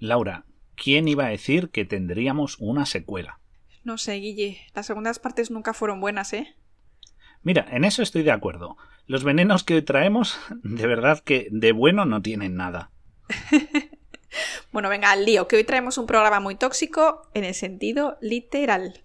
Laura, 0.00 0.46
¿quién 0.76 1.08
iba 1.08 1.26
a 1.26 1.28
decir 1.28 1.68
que 1.68 1.84
tendríamos 1.84 2.56
una 2.58 2.86
secuela? 2.86 3.38
No 3.84 3.98
sé, 3.98 4.14
Guille, 4.14 4.58
las 4.74 4.86
segundas 4.86 5.18
partes 5.18 5.50
nunca 5.50 5.74
fueron 5.74 6.00
buenas, 6.00 6.32
¿eh? 6.32 6.56
Mira, 7.42 7.66
en 7.70 7.84
eso 7.84 8.02
estoy 8.02 8.22
de 8.22 8.30
acuerdo. 8.30 8.78
Los 9.06 9.24
venenos 9.24 9.62
que 9.62 9.74
hoy 9.74 9.82
traemos, 9.82 10.38
de 10.62 10.86
verdad 10.86 11.20
que 11.20 11.48
de 11.50 11.72
bueno 11.72 12.06
no 12.06 12.22
tienen 12.22 12.56
nada. 12.56 12.90
bueno, 14.72 14.88
venga, 14.88 15.10
al 15.10 15.26
lío, 15.26 15.46
que 15.48 15.56
hoy 15.56 15.64
traemos 15.64 15.98
un 15.98 16.06
programa 16.06 16.40
muy 16.40 16.54
tóxico 16.54 17.28
en 17.34 17.44
el 17.44 17.54
sentido 17.54 18.16
literal. 18.22 19.04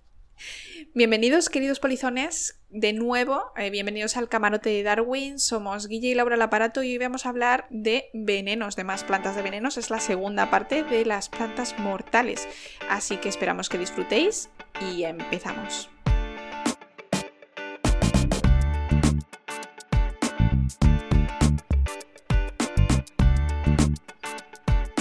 Bienvenidos, 0.94 1.50
queridos 1.50 1.80
polizones, 1.80 2.60
de 2.70 2.92
nuevo, 2.92 3.54
eh, 3.56 3.70
bienvenidos 3.70 4.18
al 4.18 4.28
camarote 4.28 4.70
de 4.70 4.84
Darwin. 4.84 5.40
Somos 5.40 5.88
Guille 5.88 6.10
y 6.10 6.16
Laura 6.16 6.36
el 6.36 6.42
aparato 6.42 6.84
y 6.84 6.92
hoy 6.92 6.98
vamos 6.98 7.26
a 7.26 7.30
hablar 7.30 7.68
de 7.70 8.10
venenos, 8.14 8.76
de 8.76 8.84
más 8.84 9.04
plantas 9.04 9.36
de 9.36 9.42
venenos. 9.42 9.78
Es 9.78 9.90
la 9.90 10.00
segunda 10.00 10.50
parte 10.50 10.84
de 10.84 11.06
las 11.06 11.30
plantas 11.30 11.80
mortales. 11.80 12.48
Así 12.90 13.18
que 13.18 13.30
esperamos 13.30 13.70
que 13.70 13.78
disfrutéis 13.78 14.50
y 14.82 15.04
empezamos. 15.04 15.90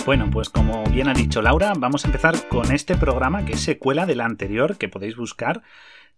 Bueno, 0.06 0.28
pues 0.30 0.50
como 0.50 0.84
bien 0.84 1.08
ha 1.08 1.14
dicho 1.14 1.40
Laura, 1.40 1.72
vamos 1.78 2.04
a 2.04 2.08
empezar 2.08 2.34
con 2.48 2.72
este 2.72 2.94
programa 2.94 3.46
que 3.46 3.54
es 3.54 3.60
secuela 3.60 4.04
del 4.04 4.20
anterior 4.20 4.76
que 4.76 4.90
podéis 4.90 5.16
buscar 5.16 5.62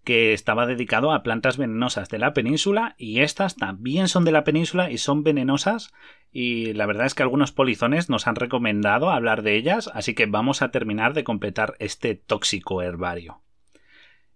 que 0.03 0.33
estaba 0.33 0.67
dedicado 0.67 1.13
a 1.13 1.23
plantas 1.23 1.57
venenosas 1.57 2.09
de 2.09 2.19
la 2.19 2.33
península 2.33 2.97
y 2.99 3.21
estas 3.21 3.55
también 3.55 4.09
son 4.09 4.25
de 4.25 4.33
la 4.33 4.43
península 4.43 4.91
y 4.91 4.99
son 4.99 5.23
venenosas 5.23 5.93
y 6.33 6.73
la 6.73 6.87
verdad 6.87 7.07
es 7.07 7.15
que 7.15 7.23
algunos 7.23 7.53
polizones 7.53 8.11
nos 8.11 8.27
han 8.27 8.35
recomendado 8.35 9.11
hablar 9.11 9.43
de 9.43 9.55
ellas, 9.55 9.89
así 9.95 10.15
que 10.15 10.27
vamos 10.27 10.63
a 10.63 10.73
terminar 10.73 11.15
de 11.15 11.23
completar 11.23 11.77
este 11.79 12.17
tóxico 12.17 12.83
herbario. 12.83 13.41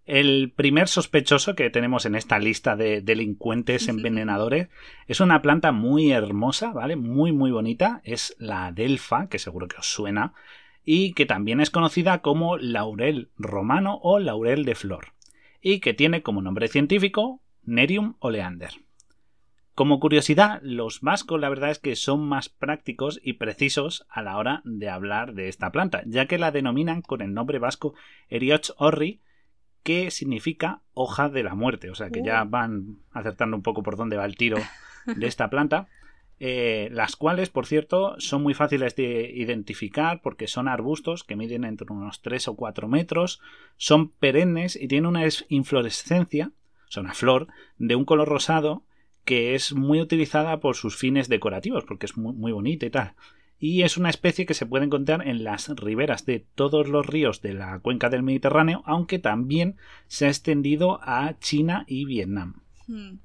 El 0.06 0.52
primer 0.56 0.88
sospechoso 0.88 1.54
que 1.54 1.70
tenemos 1.70 2.06
en 2.06 2.14
esta 2.14 2.38
lista 2.38 2.74
de 2.74 3.00
delincuentes 3.00 3.86
envenenadores 3.88 4.68
es 5.06 5.20
una 5.20 5.42
planta 5.42 5.72
muy 5.72 6.10
hermosa, 6.10 6.72
¿vale? 6.72 6.96
Muy, 6.96 7.32
muy 7.32 7.50
bonita. 7.50 8.00
Es 8.04 8.34
la 8.38 8.66
adelfa, 8.66 9.28
que 9.28 9.38
seguro 9.38 9.68
que 9.68 9.76
os 9.76 9.86
suena, 9.86 10.34
y 10.84 11.12
que 11.12 11.26
también 11.26 11.60
es 11.60 11.70
conocida 11.70 12.22
como 12.22 12.56
laurel 12.56 13.30
romano 13.36 14.00
o 14.02 14.18
laurel 14.18 14.64
de 14.64 14.74
flor, 14.74 15.12
y 15.60 15.80
que 15.80 15.94
tiene 15.94 16.22
como 16.22 16.42
nombre 16.42 16.68
científico 16.68 17.42
Nerium 17.62 18.16
oleander. 18.18 18.70
Como 19.74 20.00
curiosidad, 20.00 20.60
los 20.62 21.00
vascos 21.00 21.40
la 21.40 21.48
verdad 21.48 21.70
es 21.70 21.78
que 21.78 21.94
son 21.96 22.26
más 22.26 22.48
prácticos 22.48 23.20
y 23.22 23.34
precisos 23.34 24.06
a 24.10 24.22
la 24.22 24.36
hora 24.36 24.62
de 24.64 24.90
hablar 24.90 25.34
de 25.34 25.48
esta 25.48 25.70
planta, 25.70 26.02
ya 26.06 26.26
que 26.26 26.38
la 26.38 26.50
denominan 26.50 27.02
con 27.02 27.22
el 27.22 27.32
nombre 27.32 27.58
vasco 27.58 27.94
Erioch 28.28 28.72
orri, 28.76 29.20
que 29.82 30.10
significa 30.10 30.82
hoja 30.94 31.28
de 31.28 31.42
la 31.42 31.54
muerte. 31.54 31.90
O 31.90 31.94
sea 31.94 32.10
que 32.10 32.22
ya 32.22 32.42
uh. 32.42 32.48
van 32.48 32.98
acertando 33.12 33.56
un 33.56 33.62
poco 33.62 33.82
por 33.82 33.96
dónde 33.96 34.16
va 34.16 34.24
el 34.24 34.36
tiro 34.36 34.58
de 35.06 35.26
esta 35.26 35.50
planta. 35.50 35.88
Eh, 36.42 36.88
las 36.90 37.16
cuales, 37.16 37.50
por 37.50 37.66
cierto, 37.66 38.14
son 38.18 38.42
muy 38.42 38.54
fáciles 38.54 38.96
de 38.96 39.30
identificar 39.30 40.22
porque 40.22 40.46
son 40.46 40.68
arbustos 40.68 41.22
que 41.22 41.36
miden 41.36 41.64
entre 41.64 41.92
unos 41.92 42.22
3 42.22 42.48
o 42.48 42.56
4 42.56 42.88
metros, 42.88 43.42
son 43.76 44.08
perennes 44.08 44.74
y 44.74 44.88
tienen 44.88 45.04
una 45.04 45.28
inflorescencia, 45.50 46.52
o 46.88 46.90
sea, 46.90 47.02
una 47.02 47.12
flor, 47.12 47.48
de 47.76 47.94
un 47.94 48.06
color 48.06 48.26
rosado 48.26 48.84
que 49.26 49.54
es 49.54 49.74
muy 49.74 50.00
utilizada 50.00 50.60
por 50.60 50.76
sus 50.76 50.96
fines 50.96 51.28
decorativos 51.28 51.84
porque 51.84 52.06
es 52.06 52.16
muy, 52.16 52.32
muy 52.32 52.52
bonita 52.52 52.86
y 52.86 52.90
tal 52.90 53.14
y 53.61 53.83
es 53.83 53.98
una 53.98 54.08
especie 54.08 54.47
que 54.47 54.55
se 54.55 54.64
puede 54.64 54.86
encontrar 54.86 55.28
en 55.28 55.44
las 55.44 55.69
riberas 55.69 56.25
de 56.25 56.44
todos 56.55 56.89
los 56.89 57.06
ríos 57.06 57.42
de 57.42 57.53
la 57.53 57.78
cuenca 57.80 58.08
del 58.08 58.22
Mediterráneo, 58.22 58.83
aunque 58.86 59.19
también 59.19 59.77
se 60.08 60.27
ha 60.27 60.28
extendido 60.28 60.98
a 61.03 61.39
China 61.39 61.84
y 61.86 62.06
Vietnam. 62.06 62.62
Hmm. 62.87 63.19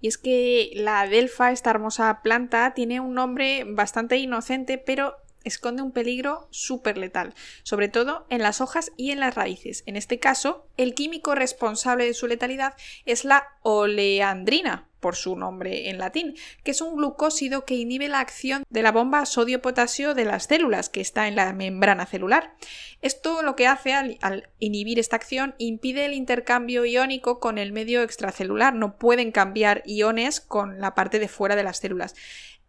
Y 0.00 0.08
es 0.08 0.18
que 0.18 0.72
la 0.74 1.02
adelfa, 1.02 1.52
esta 1.52 1.70
hermosa 1.70 2.20
planta, 2.22 2.74
tiene 2.74 3.00
un 3.00 3.14
nombre 3.14 3.64
bastante 3.64 4.16
inocente, 4.16 4.78
pero 4.78 5.14
esconde 5.44 5.82
un 5.82 5.92
peligro 5.92 6.48
súper 6.50 6.98
letal, 6.98 7.34
sobre 7.62 7.88
todo 7.88 8.26
en 8.30 8.42
las 8.42 8.60
hojas 8.60 8.92
y 8.96 9.12
en 9.12 9.20
las 9.20 9.34
raíces. 9.34 9.84
En 9.86 9.96
este 9.96 10.18
caso, 10.18 10.66
el 10.76 10.94
químico 10.94 11.34
responsable 11.34 12.04
de 12.04 12.14
su 12.14 12.26
letalidad 12.26 12.74
es 13.06 13.24
la 13.24 13.44
oleandrina, 13.62 14.87
por 15.00 15.16
su 15.16 15.36
nombre 15.36 15.88
en 15.90 15.98
latín, 15.98 16.36
que 16.64 16.72
es 16.72 16.80
un 16.80 16.96
glucósido 16.96 17.64
que 17.64 17.74
inhibe 17.74 18.08
la 18.08 18.20
acción 18.20 18.64
de 18.68 18.82
la 18.82 18.92
bomba 18.92 19.26
sodio-potasio 19.26 20.14
de 20.14 20.24
las 20.24 20.44
células 20.44 20.88
que 20.88 21.00
está 21.00 21.28
en 21.28 21.36
la 21.36 21.52
membrana 21.52 22.06
celular. 22.06 22.54
Esto 23.00 23.42
lo 23.42 23.56
que 23.56 23.66
hace 23.66 23.92
al, 23.94 24.48
inhibir 24.58 24.98
esta 24.98 25.16
acción 25.16 25.54
impide 25.58 26.04
el 26.04 26.14
intercambio 26.14 26.84
iónico 26.84 27.40
con 27.40 27.58
el 27.58 27.72
medio 27.72 28.02
extracelular, 28.02 28.74
no 28.74 28.98
pueden 28.98 29.32
cambiar 29.32 29.82
iones 29.86 30.40
con 30.40 30.80
la 30.80 30.94
parte 30.94 31.18
de 31.18 31.28
fuera 31.28 31.56
de 31.56 31.62
las 31.62 31.78
células. 31.78 32.14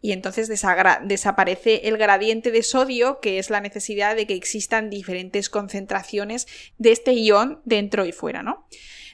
Y 0.02 0.14
entonces 0.14 0.48
desaparece 0.48 1.88
el 1.90 1.98
gradiente 1.98 2.52
de 2.52 2.64
sodio, 2.64 3.20
que 3.20 3.38
es 3.38 3.50
la 3.50 3.60
necesidad 3.60 4.16
de 4.16 4.28
que 4.28 4.34
existan 4.34 4.90
diferentes 4.90 5.50
concentraciones 5.50 6.48
de 6.78 6.94
este 6.94 7.14
ion 7.14 7.62
dentro 7.66 8.06
y 8.06 8.14
fuera, 8.14 8.42
¿no? 8.42 8.66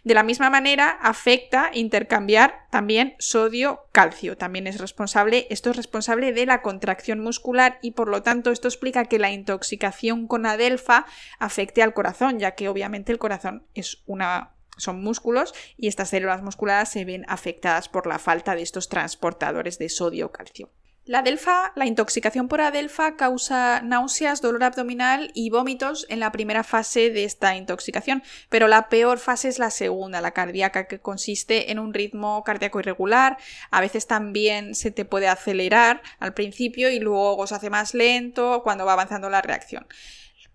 De 0.06 0.14
la 0.14 0.22
misma 0.22 0.52
manera, 0.52 0.92
afecta 1.02 1.72
intercambiar 1.74 2.68
también 2.70 3.16
sodio-calcio. 3.18 4.38
También 4.38 4.68
es 4.68 4.80
responsable, 4.80 5.48
esto 5.50 5.72
es 5.72 5.76
responsable 5.76 6.32
de 6.32 6.46
la 6.46 6.62
contracción 6.62 7.22
muscular 7.22 7.80
y 7.82 7.92
por 7.92 8.08
lo 8.08 8.22
tanto 8.22 8.52
esto 8.52 8.68
explica 8.68 9.06
que 9.06 9.18
la 9.18 9.32
intoxicación 9.32 10.28
con 10.28 10.46
adelfa 10.46 11.08
afecte 11.40 11.82
al 11.82 11.96
corazón, 11.96 12.38
ya 12.38 12.52
que 12.52 12.70
obviamente 12.70 13.12
el 13.12 13.18
corazón 13.18 13.66
es 13.74 14.04
una 14.06 14.52
son 14.78 15.02
músculos 15.02 15.56
y 15.76 15.88
estas 15.88 16.10
células 16.10 16.44
musculares 16.44 16.90
se 16.90 17.04
ven 17.04 17.26
afectadas 17.28 17.90
por 17.90 18.06
la 18.06 18.20
falta 18.20 18.54
de 18.54 18.62
estos 18.62 18.90
transportadores 18.90 19.80
de 19.80 19.90
sodio-calcio. 19.90 20.70
La 21.08 21.20
adelfa, 21.20 21.72
la 21.76 21.86
intoxicación 21.86 22.48
por 22.48 22.62
adelfa 22.62 23.16
causa 23.16 23.80
náuseas, 23.82 24.42
dolor 24.42 24.64
abdominal 24.64 25.30
y 25.36 25.52
vómitos 25.52 26.08
en 26.10 26.20
la 26.20 26.32
primera 26.32 26.64
fase 26.64 27.12
de 27.12 27.26
esta 27.26 27.56
intoxicación, 27.56 28.24
pero 28.50 28.68
la 28.68 28.90
peor 28.90 29.20
fase 29.20 29.50
es 29.50 29.60
la 29.60 29.70
segunda, 29.70 30.20
la 30.20 30.32
cardíaca, 30.32 30.88
que 30.88 31.00
consiste 31.00 31.72
en 31.72 31.78
un 31.78 31.94
ritmo 31.94 32.44
cardíaco 32.44 32.80
irregular, 32.80 33.38
a 33.70 33.82
veces 33.82 34.08
también 34.08 34.74
se 34.74 34.90
te 34.90 35.06
puede 35.06 35.28
acelerar 35.28 36.02
al 36.18 36.34
principio 36.34 36.90
y 36.90 37.00
luego 37.00 37.46
se 37.46 37.54
hace 37.54 37.70
más 37.70 37.94
lento 37.94 38.64
cuando 38.64 38.88
va 38.88 38.94
avanzando 38.94 39.30
la 39.30 39.44
reacción. 39.44 39.86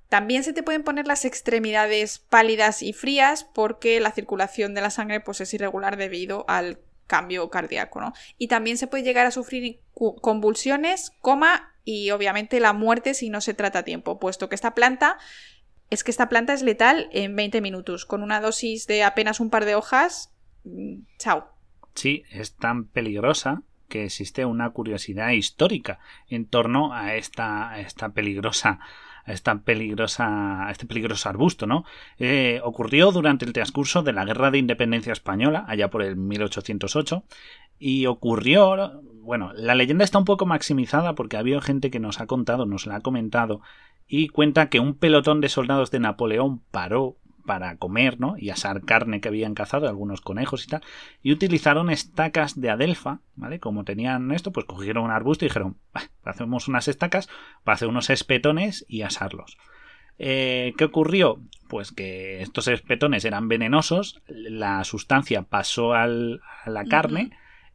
También 0.08 0.42
se 0.42 0.52
te 0.52 0.64
pueden 0.64 0.82
poner 0.82 1.06
las 1.06 1.24
extremidades 1.24 2.18
pálidas 2.18 2.82
y 2.82 2.92
frías 2.92 3.44
porque 3.44 4.00
la 4.00 4.10
circulación 4.10 4.74
de 4.74 4.80
la 4.80 4.90
sangre 4.90 5.20
pues, 5.20 5.40
es 5.40 5.54
irregular 5.54 5.96
debido 5.96 6.44
al 6.48 6.80
cambio 7.10 7.50
cardíaco, 7.50 8.00
¿no? 8.00 8.12
Y 8.38 8.46
también 8.46 8.78
se 8.78 8.86
puede 8.86 9.02
llegar 9.02 9.26
a 9.26 9.32
sufrir 9.32 9.80
convulsiones, 9.92 11.10
coma 11.20 11.74
y 11.84 12.12
obviamente 12.12 12.60
la 12.60 12.72
muerte 12.72 13.14
si 13.14 13.30
no 13.30 13.40
se 13.40 13.52
trata 13.52 13.80
a 13.80 13.82
tiempo, 13.82 14.20
puesto 14.20 14.48
que 14.48 14.54
esta 14.54 14.74
planta 14.74 15.18
es 15.90 16.04
que 16.04 16.12
esta 16.12 16.28
planta 16.28 16.52
es 16.52 16.62
letal 16.62 17.08
en 17.12 17.34
20 17.34 17.60
minutos, 17.60 18.06
con 18.06 18.22
una 18.22 18.40
dosis 18.40 18.86
de 18.86 19.02
apenas 19.02 19.40
un 19.40 19.50
par 19.50 19.64
de 19.64 19.74
hojas, 19.74 20.32
mm, 20.62 21.00
chao. 21.18 21.52
Sí, 21.94 22.22
es 22.30 22.54
tan 22.54 22.84
peligrosa 22.84 23.62
que 23.88 24.04
existe 24.04 24.44
una 24.44 24.70
curiosidad 24.70 25.30
histórica 25.30 25.98
en 26.28 26.46
torno 26.46 26.94
a 26.94 27.16
esta, 27.16 27.80
esta 27.80 28.10
peligrosa 28.10 28.78
esta 29.26 29.62
peligrosa, 29.62 30.68
este 30.70 30.86
peligroso 30.86 31.28
arbusto, 31.28 31.66
¿no? 31.66 31.84
Eh, 32.18 32.60
ocurrió 32.64 33.12
durante 33.12 33.44
el 33.44 33.52
transcurso 33.52 34.02
de 34.02 34.12
la 34.12 34.24
Guerra 34.24 34.50
de 34.50 34.58
Independencia 34.58 35.12
Española, 35.12 35.64
allá 35.68 35.90
por 35.90 36.02
el 36.02 36.16
1808, 36.16 37.24
y 37.78 38.06
ocurrió, 38.06 39.02
bueno, 39.22 39.52
la 39.54 39.74
leyenda 39.74 40.04
está 40.04 40.18
un 40.18 40.24
poco 40.24 40.46
maximizada 40.46 41.14
porque 41.14 41.36
había 41.36 41.60
gente 41.60 41.90
que 41.90 42.00
nos 42.00 42.20
ha 42.20 42.26
contado, 42.26 42.66
nos 42.66 42.86
la 42.86 42.96
ha 42.96 43.00
comentado, 43.00 43.60
y 44.06 44.28
cuenta 44.28 44.68
que 44.68 44.80
un 44.80 44.94
pelotón 44.94 45.40
de 45.40 45.48
soldados 45.48 45.90
de 45.90 46.00
Napoleón 46.00 46.62
paró 46.70 47.16
para 47.44 47.76
comer, 47.76 48.20
¿no? 48.20 48.34
Y 48.38 48.50
asar 48.50 48.82
carne 48.82 49.20
que 49.20 49.28
habían 49.28 49.54
cazado, 49.54 49.88
algunos 49.88 50.20
conejos 50.20 50.64
y 50.64 50.68
tal. 50.68 50.82
Y 51.22 51.32
utilizaron 51.32 51.90
estacas 51.90 52.60
de 52.60 52.70
adelfa, 52.70 53.20
¿vale? 53.36 53.60
Como 53.60 53.84
tenían 53.84 54.30
esto, 54.32 54.52
pues 54.52 54.66
cogieron 54.66 55.04
un 55.04 55.10
arbusto 55.10 55.44
y 55.44 55.48
dijeron, 55.48 55.76
hacemos 56.24 56.68
unas 56.68 56.88
estacas 56.88 57.28
para 57.64 57.74
hacer 57.74 57.88
unos 57.88 58.10
espetones 58.10 58.84
y 58.88 59.02
asarlos. 59.02 59.58
Eh, 60.18 60.74
¿Qué 60.76 60.84
ocurrió? 60.84 61.40
Pues 61.68 61.92
que 61.92 62.42
estos 62.42 62.68
espetones 62.68 63.24
eran 63.24 63.48
venenosos, 63.48 64.20
la 64.26 64.84
sustancia 64.84 65.42
pasó 65.42 65.94
a 65.94 66.06
la 66.06 66.84
carne 66.88 67.30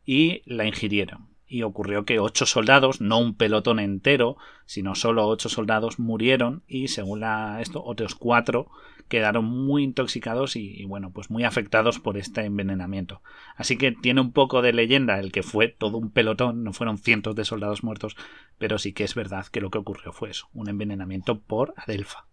y 0.06 0.44
la 0.46 0.66
ingirieron. 0.66 1.35
Y 1.48 1.62
ocurrió 1.64 2.06
que 2.06 2.20
ocho 2.20 2.46
soldados, 2.46 3.02
no 3.02 3.20
un 3.20 3.36
pelotón 3.36 3.80
entero, 3.80 4.38
sino 4.66 4.96
solo 4.96 5.28
ocho 5.28 5.50
soldados 5.50 6.00
murieron 6.00 6.64
y 6.68 6.88
según 6.88 7.20
la, 7.20 7.62
esto 7.62 7.84
otros 7.84 8.16
cuatro 8.16 8.70
quedaron 9.08 9.46
muy 9.46 9.84
intoxicados 9.84 10.56
y, 10.56 10.84
bueno 10.86 11.12
pues 11.12 11.30
muy 11.30 11.44
afectados 11.44 12.00
por 12.00 12.18
este 12.18 12.42
envenenamiento. 12.42 13.22
Así 13.56 13.78
que 13.78 13.92
tiene 13.92 14.22
un 14.22 14.32
poco 14.32 14.62
de 14.62 14.74
leyenda 14.74 15.20
el 15.20 15.32
que 15.32 15.44
fue 15.44 15.68
todo 15.68 15.98
un 15.98 16.10
pelotón, 16.10 16.64
no 16.64 16.74
fueron 16.74 16.98
cientos 16.98 17.36
de 17.36 17.46
soldados 17.46 17.84
muertos, 17.84 18.16
pero 18.58 18.80
sí 18.80 18.94
que 18.94 19.04
es 19.04 19.14
verdad 19.14 19.46
que 19.48 19.62
lo 19.62 19.70
que 19.70 19.78
ocurrió 19.78 20.12
fue 20.12 20.32
eso, 20.32 20.50
un 20.54 20.70
envenenamiento 20.70 21.40
por 21.40 21.74
Adelfa 21.78 22.26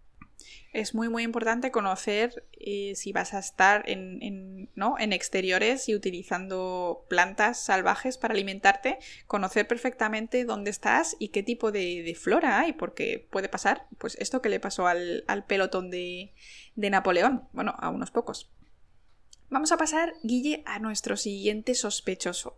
es 0.72 0.94
muy 0.94 1.08
muy 1.08 1.22
importante 1.22 1.70
conocer 1.70 2.46
eh, 2.58 2.94
si 2.96 3.12
vas 3.12 3.34
a 3.34 3.38
estar 3.38 3.88
en, 3.88 4.41
en 4.98 5.12
exteriores 5.12 5.88
y 5.88 5.94
utilizando 5.94 7.04
plantas 7.08 7.64
salvajes 7.64 8.18
para 8.18 8.34
alimentarte, 8.34 8.98
conocer 9.26 9.66
perfectamente 9.66 10.44
dónde 10.44 10.70
estás 10.70 11.16
y 11.18 11.28
qué 11.28 11.42
tipo 11.42 11.72
de, 11.72 12.16
flora 12.20 12.60
hay, 12.60 12.72
porque 12.72 13.26
puede 13.30 13.48
pasar 13.48 13.86
pues 13.98 14.16
esto 14.20 14.42
que 14.42 14.48
le 14.48 14.60
pasó 14.60 14.86
al, 14.86 15.24
pelotón 15.46 15.90
de, 15.90 16.34
de 16.74 16.90
Napoleón, 16.90 17.48
bueno, 17.52 17.74
a 17.78 17.88
unos 17.90 18.10
pocos. 18.10 18.50
Vamos 19.50 19.72
a 19.72 19.76
pasar, 19.76 20.14
Guille, 20.22 20.62
a 20.66 20.78
nuestro 20.78 21.16
siguiente 21.16 21.74
sospechoso. 21.74 22.56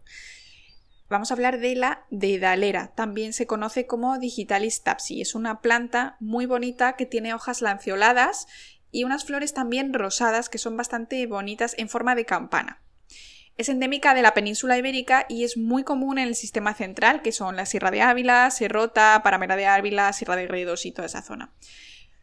Vamos 1.11 1.31
a 1.31 1.35
hablar 1.35 1.59
de 1.59 1.77
la 1.77 2.07
dedalera, 2.11 2.93
también 2.95 3.35
se 3.35 3.47
conoce 3.47 3.87
como 3.87 4.19
Digitalis 4.19 4.83
tapsi. 4.83 5.21
Es 5.21 5.35
una 5.35 5.61
planta 5.61 6.17
muy 6.19 6.47
bonita 6.47 6.97
que 6.97 7.05
tiene 7.05 7.35
hojas 7.35 7.61
lanceoladas 7.61 8.47
y 8.95 9.03
unas 9.03 9.25
flores 9.25 9.53
también 9.53 9.93
rosadas 9.93 10.49
que 10.49 10.59
son 10.59 10.77
bastante 10.77 11.27
bonitas 11.27 11.75
en 11.77 11.89
forma 11.89 12.15
de 12.15 12.25
campana. 12.25 12.81
Es 13.57 13.69
endémica 13.69 14.15
de 14.15 14.23
la 14.23 14.35
península 14.35 14.79
ibérica 14.79 15.27
y 15.29 15.43
es 15.43 15.57
muy 15.57 15.83
común 15.83 16.19
en 16.19 16.29
el 16.29 16.37
sistema 16.37 16.75
central, 16.75 17.21
que 17.21 17.33
son 17.33 17.57
la 17.57 17.67
Sierra 17.67 17.91
de 17.91 18.03
Ávila, 18.03 18.51
Serrota, 18.51 19.21
Paramera 19.25 19.57
de 19.57 19.67
Ávila, 19.67 20.13
Sierra 20.13 20.37
de 20.37 20.47
Gredos 20.47 20.87
y 20.87 20.93
toda 20.93 21.07
esa 21.07 21.23
zona. 21.23 21.53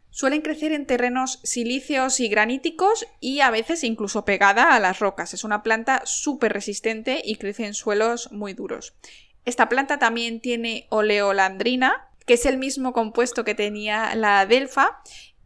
Suelen 0.08 0.40
crecer 0.40 0.72
en 0.72 0.86
terrenos 0.86 1.40
silíceos 1.42 2.20
y 2.20 2.28
graníticos 2.28 3.06
y 3.20 3.40
a 3.40 3.50
veces 3.50 3.84
incluso 3.84 4.24
pegada 4.24 4.74
a 4.74 4.80
las 4.80 4.98
rocas. 4.98 5.34
Es 5.34 5.44
una 5.44 5.62
planta 5.62 6.02
súper 6.04 6.54
resistente 6.54 7.20
y 7.22 7.36
crece 7.36 7.66
en 7.66 7.74
suelos 7.74 8.32
muy 8.32 8.54
duros. 8.54 8.94
Esta 9.44 9.68
planta 9.68 9.98
también 9.98 10.40
tiene 10.40 10.86
oleolandrina, 10.88 12.08
que 12.26 12.34
es 12.34 12.46
el 12.46 12.56
mismo 12.56 12.92
compuesto 12.92 13.44
que 13.44 13.54
tenía 13.54 14.14
la 14.14 14.46
delfa, 14.46 15.00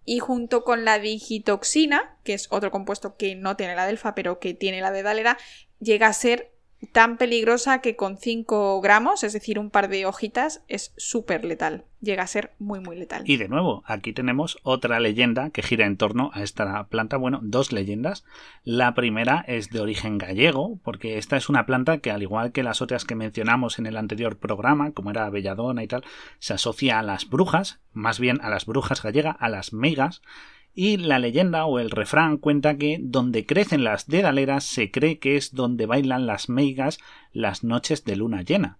y 0.06 0.20
junto 0.20 0.64
con 0.64 0.86
la 0.86 0.98
digitoxina, 0.98 2.16
que 2.24 2.32
es 2.32 2.46
otro 2.50 2.70
compuesto 2.70 3.16
que 3.16 3.34
no 3.34 3.56
tiene 3.56 3.74
la 3.74 3.86
delfa 3.86 4.14
pero 4.14 4.38
que 4.38 4.54
tiene 4.54 4.80
la 4.80 4.92
dedalera, 4.92 5.36
llega 5.80 6.06
a 6.06 6.12
ser 6.14 6.52
tan 6.92 7.18
peligrosa 7.18 7.80
que 7.80 7.96
con 7.96 8.16
5 8.16 8.80
gramos, 8.80 9.24
es 9.24 9.32
decir, 9.32 9.58
un 9.58 9.70
par 9.70 9.88
de 9.88 10.06
hojitas, 10.06 10.62
es 10.68 10.92
súper 10.96 11.44
letal. 11.44 11.84
Llega 12.06 12.22
a 12.22 12.28
ser 12.28 12.52
muy, 12.60 12.78
muy 12.78 12.94
letal. 12.94 13.24
Y 13.26 13.36
de 13.36 13.48
nuevo, 13.48 13.82
aquí 13.84 14.12
tenemos 14.12 14.58
otra 14.62 15.00
leyenda 15.00 15.50
que 15.50 15.64
gira 15.64 15.86
en 15.86 15.96
torno 15.96 16.30
a 16.34 16.44
esta 16.44 16.86
planta. 16.86 17.16
Bueno, 17.16 17.40
dos 17.42 17.72
leyendas. 17.72 18.24
La 18.62 18.94
primera 18.94 19.44
es 19.48 19.70
de 19.70 19.80
origen 19.80 20.16
gallego, 20.16 20.78
porque 20.84 21.18
esta 21.18 21.36
es 21.36 21.48
una 21.48 21.66
planta 21.66 21.98
que, 21.98 22.12
al 22.12 22.22
igual 22.22 22.52
que 22.52 22.62
las 22.62 22.80
otras 22.80 23.04
que 23.04 23.16
mencionamos 23.16 23.80
en 23.80 23.86
el 23.86 23.96
anterior 23.96 24.38
programa, 24.38 24.92
como 24.92 25.10
era 25.10 25.28
Belladona 25.30 25.82
y 25.82 25.88
tal, 25.88 26.04
se 26.38 26.54
asocia 26.54 27.00
a 27.00 27.02
las 27.02 27.28
brujas, 27.28 27.80
más 27.92 28.20
bien 28.20 28.38
a 28.40 28.50
las 28.50 28.66
brujas 28.66 29.02
gallegas, 29.02 29.34
a 29.40 29.48
las 29.48 29.72
meigas, 29.72 30.22
y 30.76 30.98
la 30.98 31.18
leyenda 31.18 31.64
o 31.64 31.80
el 31.80 31.90
refrán 31.90 32.36
cuenta 32.36 32.76
que 32.76 32.98
donde 33.00 33.46
crecen 33.46 33.82
las 33.82 34.06
dedaleras 34.06 34.62
se 34.62 34.92
cree 34.92 35.18
que 35.18 35.36
es 35.36 35.54
donde 35.56 35.86
bailan 35.86 36.26
las 36.26 36.48
meigas 36.48 37.00
las 37.32 37.64
noches 37.64 38.04
de 38.04 38.14
luna 38.14 38.42
llena. 38.42 38.78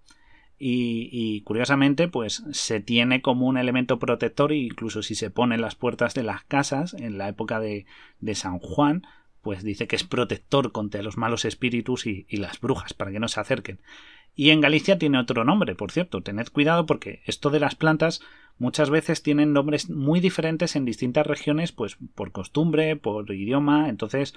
Y, 0.59 1.43
curiosamente, 1.43 2.09
pues 2.09 2.43
se 2.53 2.81
tiene 2.81 3.21
como 3.21 3.47
un 3.47 3.59
elemento 3.59 3.99
protector, 3.99 4.53
incluso 4.53 5.03
si 5.03 5.15
se 5.15 5.31
pone 5.31 5.57
en 5.57 5.61
las 5.61 5.75
puertas 5.75 6.15
de 6.15 6.23
las 6.23 6.45
casas 6.45 6.95
en 6.95 7.19
la 7.19 7.29
época 7.29 7.61
de, 7.61 7.85
de 8.21 8.35
San 8.35 8.59
Juan, 8.59 9.07
pues 9.43 9.63
dice 9.63 9.87
que 9.87 9.97
es 9.97 10.05
protector 10.05 10.73
contra 10.73 11.03
los 11.03 11.19
malos 11.19 11.45
espíritus 11.45 12.07
y, 12.07 12.27
y, 12.29 12.39
las 12.39 12.59
brujas, 12.59 12.95
para 12.95 13.11
que 13.13 13.21
no 13.21 13.29
se 13.29 13.41
acerquen. 13.41 13.81
Y 14.35 14.51
en 14.51 14.61
Galicia 14.61 14.99
tiene 14.99 15.19
otro 15.19 15.45
nombre, 15.45 15.75
por 15.75 15.93
cierto. 15.93 16.23
Tened 16.23 16.49
cuidado 16.49 16.87
porque 16.87 17.23
esto 17.27 17.51
de 17.51 17.61
las 17.61 17.75
plantas 17.75 18.23
muchas 18.59 18.91
veces 18.91 19.23
tienen 19.23 19.53
nombres 19.53 19.91
muy 19.91 20.21
diferentes 20.21 20.77
en 20.77 20.85
distintas 20.85 21.27
regiones, 21.27 21.73
pues 21.73 21.97
por 22.15 22.33
costumbre, 22.33 22.97
por 22.97 23.31
idioma, 23.31 23.89
entonces 23.89 24.35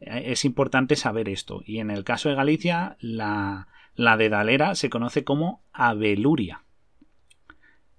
eh, 0.00 0.24
es 0.26 0.44
importante 0.44 0.96
saber 0.96 1.28
esto. 1.28 1.62
Y 1.64 1.78
en 1.78 1.90
el 1.90 2.04
caso 2.04 2.28
de 2.28 2.34
Galicia, 2.34 2.96
la, 3.00 3.68
la 3.94 4.16
dedalera 4.16 4.74
se 4.74 4.90
conoce 4.90 5.24
como 5.24 5.62
abeluria. 5.72 6.64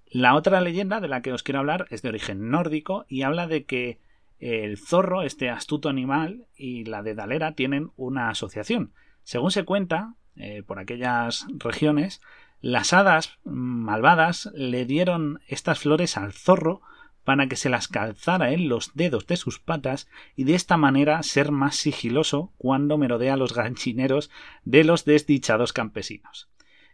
La 0.06 0.34
otra 0.34 0.60
leyenda 0.60 1.00
de 1.00 1.08
la 1.08 1.22
que 1.22 1.32
os 1.32 1.42
quiero 1.42 1.60
hablar 1.60 1.86
es 1.90 2.02
de 2.02 2.08
origen 2.08 2.50
nórdico 2.50 3.04
y 3.08 3.22
habla 3.22 3.46
de 3.46 3.64
que 3.64 4.00
el 4.38 4.78
zorro, 4.78 5.22
este 5.22 5.50
astuto 5.50 5.88
animal, 5.88 6.46
y 6.56 6.84
la 6.84 7.02
dedalera 7.02 7.52
tienen 7.52 7.90
una 7.96 8.28
asociación. 8.28 8.92
Según 9.24 9.50
se 9.50 9.64
cuenta, 9.64 10.14
eh, 10.36 10.62
por 10.62 10.78
aquellas 10.78 11.46
regiones, 11.56 12.20
las 12.60 12.92
hadas 12.92 13.38
malvadas 13.44 14.50
le 14.54 14.84
dieron 14.84 15.40
estas 15.48 15.80
flores 15.80 16.16
al 16.16 16.32
zorro 16.32 16.82
para 17.26 17.48
que 17.48 17.56
se 17.56 17.68
las 17.68 17.88
calzara 17.88 18.52
en 18.52 18.68
los 18.68 18.94
dedos 18.94 19.26
de 19.26 19.36
sus 19.36 19.58
patas 19.58 20.08
y 20.36 20.44
de 20.44 20.54
esta 20.54 20.76
manera 20.76 21.20
ser 21.24 21.50
más 21.50 21.74
sigiloso 21.74 22.52
cuando 22.56 22.98
merodea 22.98 23.36
los 23.36 23.52
ganchineros 23.52 24.30
de 24.64 24.84
los 24.84 25.04
desdichados 25.04 25.72
campesinos. 25.72 26.48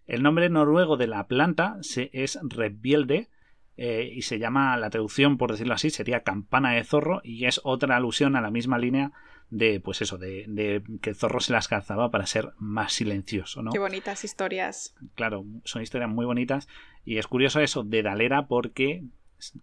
El 0.06 0.22
nombre 0.22 0.48
noruego 0.48 0.96
de 0.96 1.06
la 1.06 1.26
planta 1.26 1.76
es 2.12 2.38
Rebielde 2.42 3.28
eh, 3.76 4.10
y 4.10 4.22
se 4.22 4.38
llama, 4.38 4.74
la 4.78 4.88
traducción 4.88 5.36
por 5.36 5.50
decirlo 5.52 5.74
así, 5.74 5.90
sería 5.90 6.22
campana 6.22 6.72
de 6.72 6.84
zorro 6.84 7.20
y 7.22 7.44
es 7.44 7.60
otra 7.62 7.96
alusión 7.96 8.34
a 8.34 8.40
la 8.40 8.50
misma 8.50 8.78
línea 8.78 9.12
de, 9.50 9.80
pues 9.80 10.00
eso, 10.00 10.16
de, 10.16 10.82
que 11.02 11.10
el 11.10 11.16
zorro 11.16 11.40
se 11.40 11.52
las 11.52 11.68
calzaba 11.68 12.10
para 12.10 12.24
ser 12.24 12.52
más 12.56 12.94
silencioso, 12.94 13.62
¿no? 13.62 13.70
Qué 13.70 13.78
bonitas 13.78 14.24
historias. 14.24 14.94
Claro, 15.14 15.44
son 15.64 15.82
historias 15.82 16.08
muy 16.08 16.24
bonitas 16.24 16.68
y 17.04 17.18
es 17.18 17.26
curioso 17.26 17.60
eso 17.60 17.82
de 17.82 18.02
Dalera 18.02 18.46
porque 18.46 19.04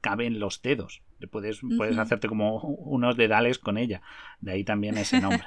caben 0.01 0.39
los 0.39 0.61
dedos. 0.61 1.01
Puedes, 1.31 1.61
puedes 1.77 1.97
hacerte 1.97 2.27
como 2.27 2.59
unos 2.61 3.17
dedales 3.17 3.59
con 3.59 3.77
ella. 3.77 4.01
De 4.39 4.53
ahí 4.53 4.63
también 4.63 4.97
ese 4.97 5.21
nombre. 5.21 5.45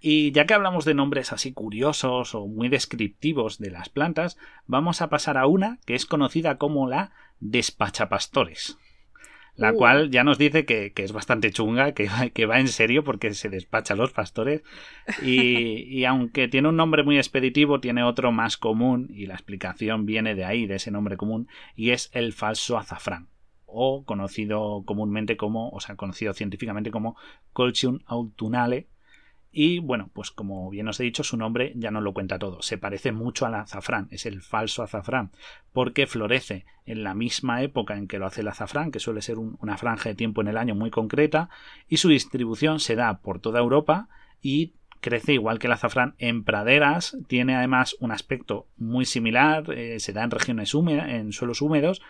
y 0.00 0.32
ya 0.32 0.46
que 0.46 0.54
hablamos 0.54 0.84
de 0.84 0.94
nombres 0.94 1.32
así 1.32 1.52
curiosos 1.52 2.34
o 2.34 2.46
muy 2.46 2.68
descriptivos 2.68 3.58
de 3.58 3.70
las 3.70 3.88
plantas, 3.88 4.36
vamos 4.66 5.02
a 5.02 5.08
pasar 5.08 5.38
a 5.38 5.46
una 5.46 5.78
que 5.86 5.94
es 5.94 6.06
conocida 6.06 6.58
como 6.58 6.88
la 6.88 7.12
despachapastores 7.40 8.78
la 9.56 9.72
uh. 9.72 9.76
cual 9.76 10.10
ya 10.10 10.24
nos 10.24 10.38
dice 10.38 10.64
que, 10.64 10.92
es 10.96 11.12
bastante 11.12 11.50
chunga, 11.50 11.92
que, 11.92 12.08
que, 12.32 12.46
va 12.46 12.60
en 12.60 12.68
serio 12.68 13.04
porque 13.04 13.32
se 13.34 13.48
despacha 13.48 13.94
a 13.94 13.96
los 13.96 14.12
pastores 14.12 14.62
y, 15.22 16.04
aunque 16.04 16.48
tiene 16.48 16.68
un 16.68 16.76
nombre 16.76 17.02
muy 17.02 17.16
expeditivo, 17.16 17.80
tiene 17.80 18.02
otro 18.02 18.32
más 18.32 18.56
común 18.56 19.08
y 19.10 19.26
la 19.26 19.34
explicación 19.34 20.06
viene 20.06 20.34
de 20.34 20.44
ahí, 20.44 20.66
de 20.66 20.76
ese 20.76 20.90
nombre 20.90 21.16
común, 21.16 21.48
y 21.74 21.90
es 21.90 22.10
el 22.12 22.32
falso 22.32 22.78
azafrán 22.78 23.28
o 23.66 24.04
conocido 24.04 24.84
comúnmente 24.86 25.36
como, 25.36 25.70
o 25.70 25.80
sea, 25.80 25.96
conocido 25.96 26.32
científicamente 26.32 26.92
como 26.92 27.16
Colchium 27.52 28.00
autunale 28.06 28.86
y 29.54 29.78
bueno, 29.78 30.10
pues 30.12 30.32
como 30.32 30.68
bien 30.68 30.88
os 30.88 30.98
he 30.98 31.04
dicho, 31.04 31.22
su 31.22 31.36
nombre 31.36 31.72
ya 31.76 31.92
no 31.92 32.00
lo 32.00 32.12
cuenta 32.12 32.40
todo. 32.40 32.60
Se 32.60 32.76
parece 32.76 33.12
mucho 33.12 33.46
al 33.46 33.54
azafrán, 33.54 34.08
es 34.10 34.26
el 34.26 34.42
falso 34.42 34.82
azafrán, 34.82 35.30
porque 35.72 36.08
florece 36.08 36.66
en 36.86 37.04
la 37.04 37.14
misma 37.14 37.62
época 37.62 37.96
en 37.96 38.08
que 38.08 38.18
lo 38.18 38.26
hace 38.26 38.40
el 38.40 38.48
azafrán, 38.48 38.90
que 38.90 38.98
suele 38.98 39.22
ser 39.22 39.38
una 39.38 39.78
franja 39.78 40.08
de 40.08 40.16
tiempo 40.16 40.40
en 40.40 40.48
el 40.48 40.56
año 40.56 40.74
muy 40.74 40.90
concreta, 40.90 41.50
y 41.88 41.98
su 41.98 42.08
distribución 42.08 42.80
se 42.80 42.96
da 42.96 43.20
por 43.20 43.38
toda 43.38 43.60
Europa 43.60 44.08
y 44.42 44.72
crece 45.00 45.34
igual 45.34 45.60
que 45.60 45.68
el 45.68 45.74
azafrán 45.74 46.16
en 46.18 46.42
praderas, 46.42 47.16
tiene 47.28 47.54
además 47.54 47.96
un 48.00 48.10
aspecto 48.10 48.66
muy 48.76 49.04
similar, 49.04 49.70
eh, 49.72 50.00
se 50.00 50.12
da 50.12 50.24
en 50.24 50.32
regiones 50.32 50.74
húmedas, 50.74 51.08
en 51.10 51.32
suelos 51.32 51.62
húmedos, 51.62 52.02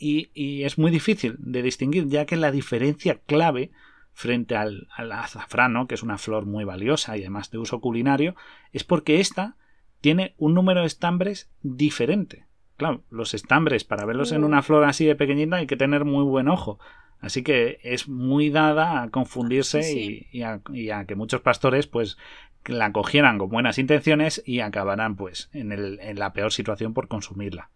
y 0.00 0.62
es 0.62 0.78
muy 0.78 0.92
difícil 0.92 1.34
de 1.40 1.60
distinguir, 1.60 2.06
ya 2.06 2.24
que 2.24 2.36
la 2.36 2.52
diferencia 2.52 3.18
clave 3.26 3.72
frente 4.18 4.56
al, 4.56 4.88
azafrán, 4.96 5.86
que 5.86 5.94
es 5.94 6.02
una 6.02 6.18
flor 6.18 6.44
muy 6.44 6.64
valiosa 6.64 7.16
y 7.16 7.20
además 7.20 7.52
de 7.52 7.58
uso 7.58 7.80
culinario, 7.80 8.34
es 8.72 8.82
porque 8.82 9.20
esta 9.20 9.54
tiene 10.00 10.34
un 10.38 10.54
número 10.54 10.80
de 10.80 10.88
estambres 10.88 11.52
diferente. 11.62 12.44
Claro, 12.76 13.04
los 13.10 13.32
estambres, 13.32 13.84
para 13.84 14.04
verlos 14.06 14.32
en 14.32 14.40
mm. 14.40 14.44
una 14.44 14.62
flor 14.62 14.82
así 14.82 15.06
de 15.06 15.14
pequeñita, 15.14 15.54
hay 15.54 15.68
que 15.68 15.76
tener 15.76 16.04
muy 16.04 16.24
buen 16.24 16.48
ojo. 16.48 16.80
Así 17.20 17.44
que 17.44 17.78
es 17.84 18.08
muy 18.08 18.50
dada 18.50 19.02
a 19.02 19.10
confundirse 19.10 20.26
Y, 20.32 20.42
a, 20.42 20.62
que 21.06 21.14
muchos 21.14 21.40
pastores 21.40 21.86
pues 21.86 22.18
la 22.66 22.90
cogieran 22.90 23.38
con 23.38 23.48
buenas 23.48 23.78
intenciones 23.78 24.42
y 24.44 24.58
acabarán 24.60 25.14
pues 25.14 25.48
en, 25.52 25.70
el, 25.70 26.00
en 26.00 26.18
la 26.18 26.32
peor 26.32 26.52
situación 26.52 26.92
por 26.92 27.06
consumirla. 27.06 27.70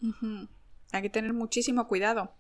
Hay 0.90 1.02
que 1.02 1.10
tener 1.10 1.34
muchísimo 1.34 1.86
cuidado. 1.86 2.32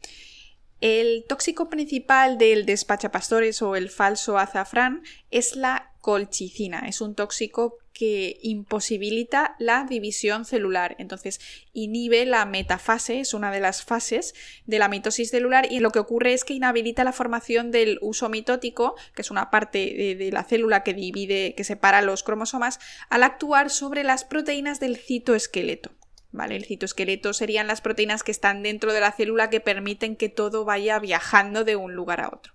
El 0.82 1.24
tóxico 1.28 1.70
principal 1.70 2.38
del 2.38 2.66
despachapastores 2.66 3.62
o 3.62 3.76
el 3.76 3.88
falso 3.88 4.36
azafrán 4.36 5.04
es 5.30 5.54
la 5.54 5.92
colchicina. 6.00 6.88
Es 6.88 7.00
un 7.00 7.14
tóxico 7.14 7.78
que 7.92 8.40
imposibilita 8.42 9.54
la 9.60 9.86
división 9.88 10.44
celular. 10.44 10.96
Entonces, 10.98 11.40
inhibe 11.72 12.26
la 12.26 12.46
metafase, 12.46 13.20
es 13.20 13.32
una 13.32 13.52
de 13.52 13.60
las 13.60 13.84
fases 13.84 14.34
de 14.66 14.80
la 14.80 14.88
mitosis 14.88 15.30
celular 15.30 15.68
y 15.70 15.78
lo 15.78 15.92
que 15.92 16.00
ocurre 16.00 16.32
es 16.32 16.42
que 16.42 16.54
inhabilita 16.54 17.04
la 17.04 17.12
formación 17.12 17.70
del 17.70 17.98
uso 18.00 18.28
mitótico, 18.28 18.96
que 19.14 19.22
es 19.22 19.30
una 19.30 19.52
parte 19.52 19.78
de, 19.78 20.16
de 20.16 20.32
la 20.32 20.42
célula 20.42 20.82
que 20.82 20.94
divide, 20.94 21.54
que 21.54 21.62
separa 21.62 22.02
los 22.02 22.24
cromosomas, 22.24 22.80
al 23.08 23.22
actuar 23.22 23.70
sobre 23.70 24.02
las 24.02 24.24
proteínas 24.24 24.80
del 24.80 24.96
citoesqueleto. 24.96 25.92
¿Vale? 26.32 26.56
El 26.56 26.64
citoesqueleto 26.64 27.32
serían 27.34 27.66
las 27.66 27.80
proteínas 27.80 28.22
que 28.22 28.32
están 28.32 28.62
dentro 28.62 28.92
de 28.92 29.00
la 29.00 29.12
célula 29.12 29.50
que 29.50 29.60
permiten 29.60 30.16
que 30.16 30.28
todo 30.28 30.64
vaya 30.64 30.98
viajando 30.98 31.64
de 31.64 31.76
un 31.76 31.94
lugar 31.94 32.20
a 32.20 32.28
otro. 32.28 32.54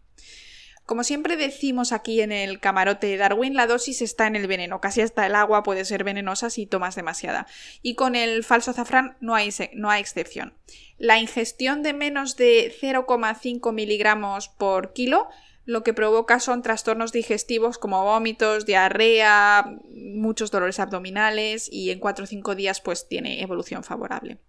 Como 0.88 1.03
siempre 1.03 1.36
decimos 1.36 1.91
aquí 1.91 2.22
en 2.22 2.31
el 2.31 2.62
camarote 2.62 3.07
de 3.07 3.17
Darwin, 3.17 3.55
la 3.55 3.67
dosis 3.67 4.01
está 4.01 4.25
en 4.25 4.38
el 4.38 4.48
veneno. 4.48 4.79
Casi 4.79 5.01
hasta 5.01 5.25
el 5.25 5.36
agua 5.36 5.62
puede 5.62 5.84
ser 5.84 6.05
venenosa 6.05 6.50
si 6.50 6.65
tomas 6.65 6.96
demasiada. 6.96 7.46
Y 7.81 7.96
con 7.96 8.15
el 8.15 8.46
falso 8.46 8.72
azafrán 8.72 9.17
no 9.19 9.36
hay, 9.36 9.50
no 9.74 9.89
hay 9.89 10.00
excepción. 10.00 10.53
La 10.98 11.19
ingestión 11.19 11.84
de 11.84 11.91
menos 11.91 12.38
de 12.38 12.74
0,5 12.81 13.74
miligramos 13.74 14.48
por 14.48 14.93
kilo 14.93 15.27
lo 15.68 15.84
que 15.84 15.94
provoca 15.94 16.40
son 16.40 16.62
trastornos 16.62 17.12
digestivos 17.12 17.78
como 17.78 18.02
vómitos, 18.02 18.66
diarrea, 18.66 19.78
muchos 19.94 20.50
dolores 20.50 20.80
abdominales 20.80 21.68
y 21.70 21.92
en 21.92 22.00
4 22.00 22.24
o 22.24 22.28
5 22.28 22.56
días 22.56 22.80
pues 22.80 23.10
tiene 23.10 23.42
evolución 23.42 23.84
favorable. 23.84 24.40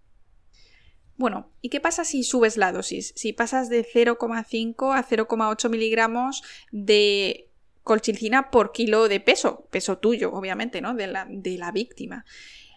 Bueno, 1.17 1.51
¿y 1.61 1.67
qué 1.67 1.81
pasa 1.81 2.05
si 2.05 2.23
subes 2.23 2.55
la 2.55 2.71
dosis? 2.71 3.11
Si 3.17 3.33
pasas 3.33 3.67
de 3.67 3.85
0,5 3.85 4.95
a 4.95 5.05
0,8 5.05 5.69
miligramos 5.69 6.41
de 6.71 7.49
colchicina 7.83 8.49
por 8.49 8.71
kilo 8.71 9.09
de 9.09 9.19
peso, 9.19 9.67
peso 9.71 9.97
tuyo, 9.97 10.31
obviamente, 10.31 10.79
¿no? 10.79 10.93
De 10.93 11.07
la, 11.07 11.27
de 11.29 11.57
la 11.57 11.73
víctima. 11.73 12.23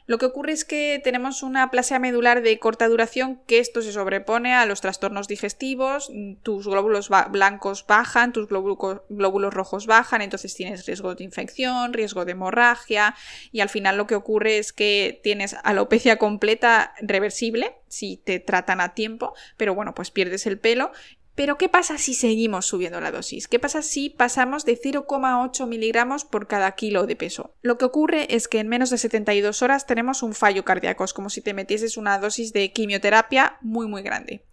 Lo 0.07 0.19
que 0.19 0.27
ocurre 0.27 0.53
es 0.53 0.65
que 0.65 1.01
tenemos 1.03 1.43
una 1.43 1.71
plasia 1.71 1.99
medular 1.99 2.43
de 2.43 2.59
corta 2.59 2.89
duración 2.89 3.41
que 3.47 3.59
esto 3.59 3.83
se 3.83 3.93
sobrepone 3.93 4.55
a 4.55 4.67
los 4.67 4.81
trastornos 4.81 5.29
digestivos, 5.29 6.11
tus 6.43 6.67
glóbulos 6.67 7.09
blancos 7.31 7.87
bajan, 7.87 8.33
tus 8.33 8.49
glóbulos 8.49 9.55
rojos 9.55 9.87
bajan, 9.87 10.23
entonces 10.23 10.55
tienes 10.55 10.87
riesgo 10.87 11.15
de 11.15 11.25
infección, 11.25 11.93
riesgo 11.93 12.25
de 12.25 12.33
hemorragia 12.33 13.15
y 13.53 13.61
al 13.61 13.69
final 13.69 13.97
lo 13.97 14.07
que 14.07 14.15
ocurre 14.15 14.59
es 14.59 14.73
que 14.73 15.21
tienes 15.23 15.57
alopecia 15.63 16.17
completa 16.17 16.95
reversible 17.01 17.77
si 17.89 18.17
te 18.17 18.41
tratan 18.41 18.81
a 18.81 18.95
tiempo, 18.95 19.35
pero 19.57 19.75
bueno, 19.75 19.95
pues 19.95 20.11
pierdes 20.11 20.47
el 20.47 20.59
pelo 20.59 20.93
pero 21.35 21.57
¿qué 21.57 21.69
pasa 21.69 21.97
si 21.99 22.15
seguimos 22.15 22.67
subiendo 22.67 23.01
la 23.01 23.11
dosis? 23.11 23.49
¿Qué 23.49 23.59
pasa 23.59 23.83
si 23.83 24.11
pasamos 24.11 24.65
de 24.65 24.79
0,8 24.79 25.67
miligramos 25.67 26.25
por 26.25 26.47
cada 26.47 26.73
kilo 26.73 27.07
de 27.07 27.17
peso? 27.17 27.55
Lo 27.63 27.79
que 27.79 27.87
ocurre 27.87 28.35
es 28.35 28.49
que 28.49 28.61
en 28.61 28.69
menos 28.69 28.91
de 28.91 28.99
72 28.99 29.63
horas 29.63 29.87
tenemos 29.87 30.23
un 30.23 30.35
fallo 30.35 30.65
cardíaco, 30.65 31.05
es 31.05 31.13
como 31.15 31.31
si 31.31 31.41
te 31.41 31.55
metieses 31.55 31.97
una 31.97 32.19
dosis 32.19 32.53
de 32.53 32.73
quimioterapia 32.73 33.57
muy 33.63 33.87
muy 33.87 34.03
grande. 34.03 34.45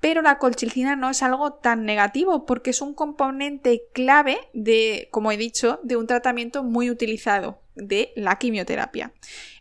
Pero 0.00 0.20
la 0.20 0.38
colchicina 0.38 0.96
no 0.96 1.10
es 1.10 1.22
algo 1.22 1.52
tan 1.52 1.84
negativo 1.84 2.44
porque 2.44 2.70
es 2.70 2.80
un 2.80 2.92
componente 2.92 3.84
clave 3.92 4.38
de, 4.52 5.08
como 5.12 5.30
he 5.30 5.36
dicho, 5.36 5.78
de 5.84 5.94
un 5.94 6.08
tratamiento 6.08 6.64
muy 6.64 6.90
utilizado 6.90 7.60
de 7.76 8.12
la 8.16 8.36
quimioterapia. 8.36 9.12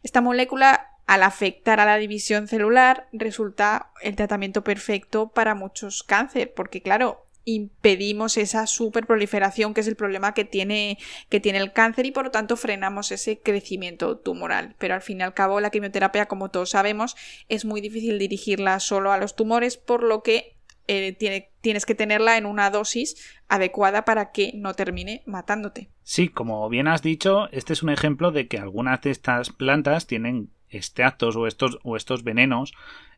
Esta 0.02 0.20
molécula 0.20 0.91
al 1.12 1.24
afectar 1.24 1.82
a 1.82 1.86
la 1.86 1.98
división 1.98 2.48
celular 2.48 3.10
resulta 3.12 3.92
el 4.02 4.16
tratamiento 4.16 4.64
perfecto 4.64 5.28
para 5.28 5.56
muchos 5.56 6.04
cáncer, 6.04 6.54
porque 6.56 6.82
claro, 6.82 7.26
impedimos 7.44 8.38
esa 8.38 8.66
superproliferación 8.66 9.74
que 9.74 9.82
es 9.82 9.90
el 9.90 9.98
problema 9.98 10.34
que 10.34 10.46
tiene, 10.46 10.98
que 11.28 11.42
tiene 11.42 11.60
el 11.60 11.74
cáncer 11.74 12.06
y 12.06 12.12
por 12.12 12.24
lo 12.24 12.32
tanto 12.32 12.56
frenamos 12.56 13.12
ese 13.12 13.42
crecimiento 13.42 14.20
tumoral. 14.20 14.76
Pero 14.78 14.94
al 14.94 15.02
fin 15.02 15.20
y 15.20 15.24
al 15.24 15.34
cabo 15.34 15.60
la 15.60 15.70
quimioterapia, 15.70 16.28
como 16.28 16.50
todos 16.50 16.70
sabemos, 16.70 17.18
es 17.50 17.66
muy 17.66 17.82
difícil 17.82 18.18
dirigirla 18.18 18.80
solo 18.80 19.12
a 19.12 19.18
los 19.18 19.36
tumores, 19.36 19.76
por 19.76 20.04
lo 20.04 20.24
que 20.24 20.56
eh, 20.88 21.12
tiene, 21.12 21.50
tienes 21.60 21.86
que 21.86 21.94
tenerla 21.94 22.38
en 22.38 22.46
una 22.46 22.70
dosis 22.70 23.18
adecuada 23.50 24.06
para 24.06 24.32
que 24.32 24.54
no 24.56 24.76
termine 24.76 25.24
matándote. 25.26 25.90
Sí, 26.04 26.30
como 26.30 26.70
bien 26.70 26.88
has 26.88 27.02
dicho, 27.02 27.50
este 27.52 27.74
es 27.74 27.84
un 27.84 27.90
ejemplo 27.90 28.32
de 28.32 28.48
que 28.48 28.60
algunas 28.60 29.02
de 29.02 29.12
estas 29.12 29.50
plantas 29.50 30.08
tienen 30.08 30.52
extractos 30.72 31.36
o 31.36 31.48
estos, 31.48 31.80
o 31.84 31.96
estos 31.96 32.24
venenos 32.24 32.74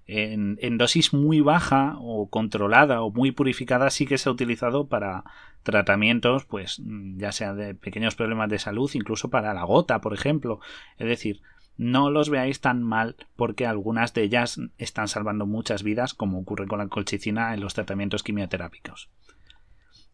en, 0.06 0.58
en, 0.62 0.78
dosis 0.78 1.14
muy 1.14 1.40
baja 1.40 1.96
o 2.00 2.30
controlada 2.30 3.02
o 3.02 3.12
muy 3.12 3.32
purificada 3.32 3.90
sí 3.90 4.06
que 4.06 4.18
se 4.18 4.28
ha 4.28 4.34
utilizado 4.34 4.88
para 4.88 5.24
tratamientos, 5.64 6.46
pues 6.46 6.82
ya 6.84 7.32
sea 7.32 7.54
de 7.54 7.74
pequeños 7.74 8.16
problemas 8.16 8.50
de 8.50 8.60
salud, 8.60 8.92
incluso 8.94 9.30
para 9.30 9.54
la 9.54 9.64
gota, 9.64 10.02
por 10.02 10.14
ejemplo. 10.14 10.60
Es 10.98 11.08
decir, 11.08 11.42
no 11.78 12.12
los 12.12 12.30
veáis 12.30 12.62
tan 12.62 12.84
mal 12.84 13.16
porque 13.36 13.66
algunas 13.66 14.14
de 14.14 14.24
ellas 14.24 14.60
están 14.78 15.08
salvando 15.08 15.46
muchas 15.46 15.84
vidas, 15.84 16.14
como 16.14 16.40
ocurre 16.40 16.68
con 16.68 16.80
la 16.80 16.88
colchicina 16.88 17.54
en 17.54 17.62
los 17.62 17.74
tratamientos 17.74 18.24
quimioterápicos. 18.24 19.10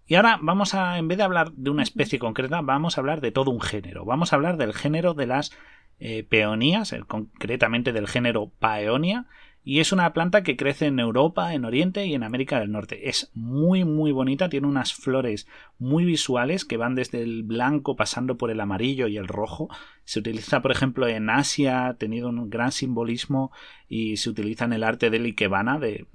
Y 0.06 0.16
ahora 0.16 0.40
vamos 0.42 0.74
a, 0.74 0.98
en 0.98 1.08
vez 1.08 1.20
de 1.20 1.24
hablar 1.24 1.52
de 1.52 1.70
una 1.70 1.84
especie 1.84 2.18
concreta, 2.18 2.62
vamos 2.62 2.98
a 2.98 3.02
hablar 3.02 3.22
de 3.22 3.32
todo 3.32 3.52
un 3.52 3.62
género. 3.62 4.06
Vamos 4.06 4.34
a 4.34 4.38
hablar 4.38 4.58
del 4.58 4.74
género 4.74 5.14
de 5.14 5.28
las 5.28 5.52
eh, 6.00 6.24
peonías, 6.24 6.94
eh, 6.94 7.02
concretamente 7.08 7.94
del 7.94 8.08
género 8.08 8.52
Paeonia, 8.60 9.28
y 9.64 9.82
es 9.82 9.92
una 9.92 10.14
planta 10.14 10.42
que 10.42 10.56
crece 10.56 10.86
en 10.88 11.00
Europa, 11.00 11.54
en 11.54 11.66
Oriente 11.66 12.06
y 12.06 12.14
en 12.16 12.24
América 12.24 12.60
del 12.60 12.72
Norte. 12.72 13.10
Es 13.10 13.30
muy 13.34 13.84
muy 13.84 14.12
bonita, 14.12 14.50
tiene 14.50 14.68
unas 14.68 14.94
flores 14.94 15.48
muy 15.78 16.06
visuales 16.06 16.66
que 16.66 16.78
van 16.78 16.96
desde 16.96 17.22
el 17.22 17.44
blanco 17.44 17.96
pasando 17.96 18.38
por 18.38 18.50
el 18.50 18.62
amarillo 18.62 19.08
y 19.08 19.18
el 19.18 19.28
rojo. 19.28 19.70
Se 20.06 20.20
utiliza, 20.20 20.62
por 20.62 20.72
ejemplo, 20.72 21.08
en 21.08 21.30
Asia, 21.30 21.88
ha 21.88 21.94
tenido 21.96 22.30
un 22.30 22.50
gran 22.50 22.72
simbolismo 22.72 23.52
y 23.88 24.18
se 24.18 24.30
utiliza 24.30 24.66
en 24.66 24.74
el 24.74 24.84
arte 24.84 25.10
del 25.10 25.26
ikebana, 25.26 25.78
del 25.78 26.08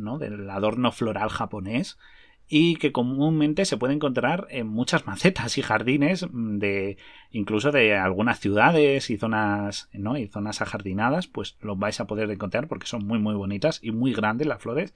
adorno 0.51 0.91
floral 0.91 1.29
japonés 1.29 1.99
y 2.49 2.77
que 2.77 2.93
comúnmente 2.93 3.65
se 3.65 3.77
puede 3.77 3.95
encontrar 3.95 4.47
en 4.51 4.67
muchas 4.67 5.07
macetas 5.07 5.59
y 5.59 5.63
jardines 5.63 6.27
de 6.33 6.99
incluso 7.31 7.73
de 7.73 7.97
algunas 7.97 8.41
ciudades 8.41 9.11
y 9.11 9.17
zonas 9.17 9.89
no 9.93 10.17
y 10.17 10.29
zonas 10.29 10.61
ajardinadas 10.61 11.27
pues 11.27 11.57
los 11.61 11.79
vais 11.79 12.01
a 12.01 12.07
poder 12.07 12.31
encontrar 12.31 12.69
porque 12.69 12.87
son 12.87 13.07
muy 13.07 13.19
muy 13.19 13.35
bonitas 13.35 13.81
y 13.83 13.91
muy 13.91 14.13
grandes 14.13 14.47
las 14.47 14.63
flores. 14.63 14.95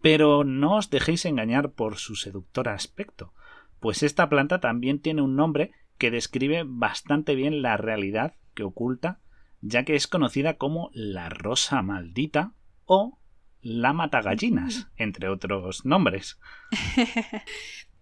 Pero 0.00 0.44
no 0.44 0.76
os 0.76 0.90
dejéis 0.90 1.24
engañar 1.24 1.72
por 1.72 1.96
su 1.96 2.14
seductor 2.14 2.68
aspecto 2.68 3.32
pues 3.80 4.02
esta 4.02 4.28
planta 4.28 4.60
también 4.60 5.00
tiene 5.00 5.22
un 5.22 5.36
nombre 5.36 5.72
que 5.98 6.10
describe 6.10 6.64
bastante 6.66 7.34
bien 7.34 7.62
la 7.62 7.76
realidad 7.76 8.34
que 8.54 8.64
oculta 8.64 9.20
ya 9.60 9.84
que 9.84 9.96
es 9.96 10.06
conocida 10.06 10.56
como 10.56 10.90
la 10.92 11.28
rosa 11.28 11.82
maldita 11.82 12.52
o 12.84 13.18
la 13.62 13.92
matagallinas, 13.92 14.88
entre 14.96 15.28
otros 15.28 15.84
nombres. 15.84 16.38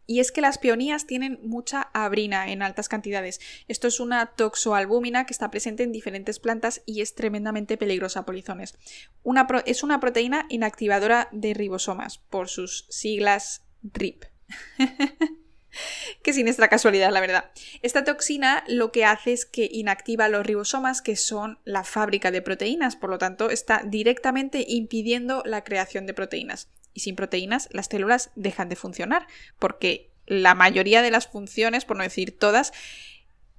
Y 0.09 0.21
es 0.21 0.31
que 0.31 0.41
las 0.41 0.59
peonías 0.59 1.07
tienen 1.07 1.41
mucha 1.43 1.91
abrina 1.93 2.51
en 2.53 2.63
altas 2.63 2.89
cantidades. 2.89 3.41
Esto 3.67 3.89
es 3.89 3.99
una 3.99 4.27
toxoalbúmina 4.27 5.27
que 5.27 5.33
está 5.33 5.51
presente 5.51 5.83
en 5.83 5.91
diferentes 5.91 6.39
plantas 6.39 6.83
y 6.87 7.01
es 7.01 7.17
tremendamente 7.17 7.77
peligrosa 7.77 8.25
polizones. 8.25 8.79
Una 9.25 9.49
es 9.67 9.83
una 9.83 9.99
proteína 9.99 10.47
inactivadora 10.49 11.29
de 11.33 11.55
ribosomas, 11.55 12.19
por 12.19 12.49
sus 12.49 12.87
siglas 12.89 13.67
RIP. 13.83 14.25
Qué 16.23 16.33
siniestra 16.33 16.69
casualidad, 16.69 17.11
la 17.11 17.21
verdad. 17.21 17.51
Esta 17.83 18.05
toxina 18.05 18.65
lo 18.69 18.93
que 18.93 19.05
hace 19.05 19.33
es 19.33 19.47
que 19.47 19.69
inactiva 19.71 20.29
los 20.29 20.47
ribosomas, 20.47 21.03
que 21.03 21.17
son 21.17 21.59
la 21.65 21.85
fábrica 21.85 22.31
de 22.31 22.43
proteínas, 22.43 22.97
por 22.97 23.11
lo 23.11 23.19
tanto, 23.19 23.51
está 23.51 23.83
directamente 23.85 24.65
impidiendo 24.69 25.43
la 25.45 25.65
creación 25.65 26.07
de 26.07 26.15
proteínas. 26.15 26.69
Y 26.95 27.01
sin 27.01 27.17
proteínas, 27.17 27.69
las 27.73 27.87
células 27.87 28.31
dejan 28.37 28.69
de 28.69 28.77
funcionar, 28.77 29.27
porque 29.59 30.11
la 30.27 30.55
mayoría 30.55 31.03
de 31.03 31.11
las 31.11 31.29
funciones, 31.29 31.85
por 31.85 31.97
no 31.97 32.03
decir 32.03 32.37
todas, 32.37 32.73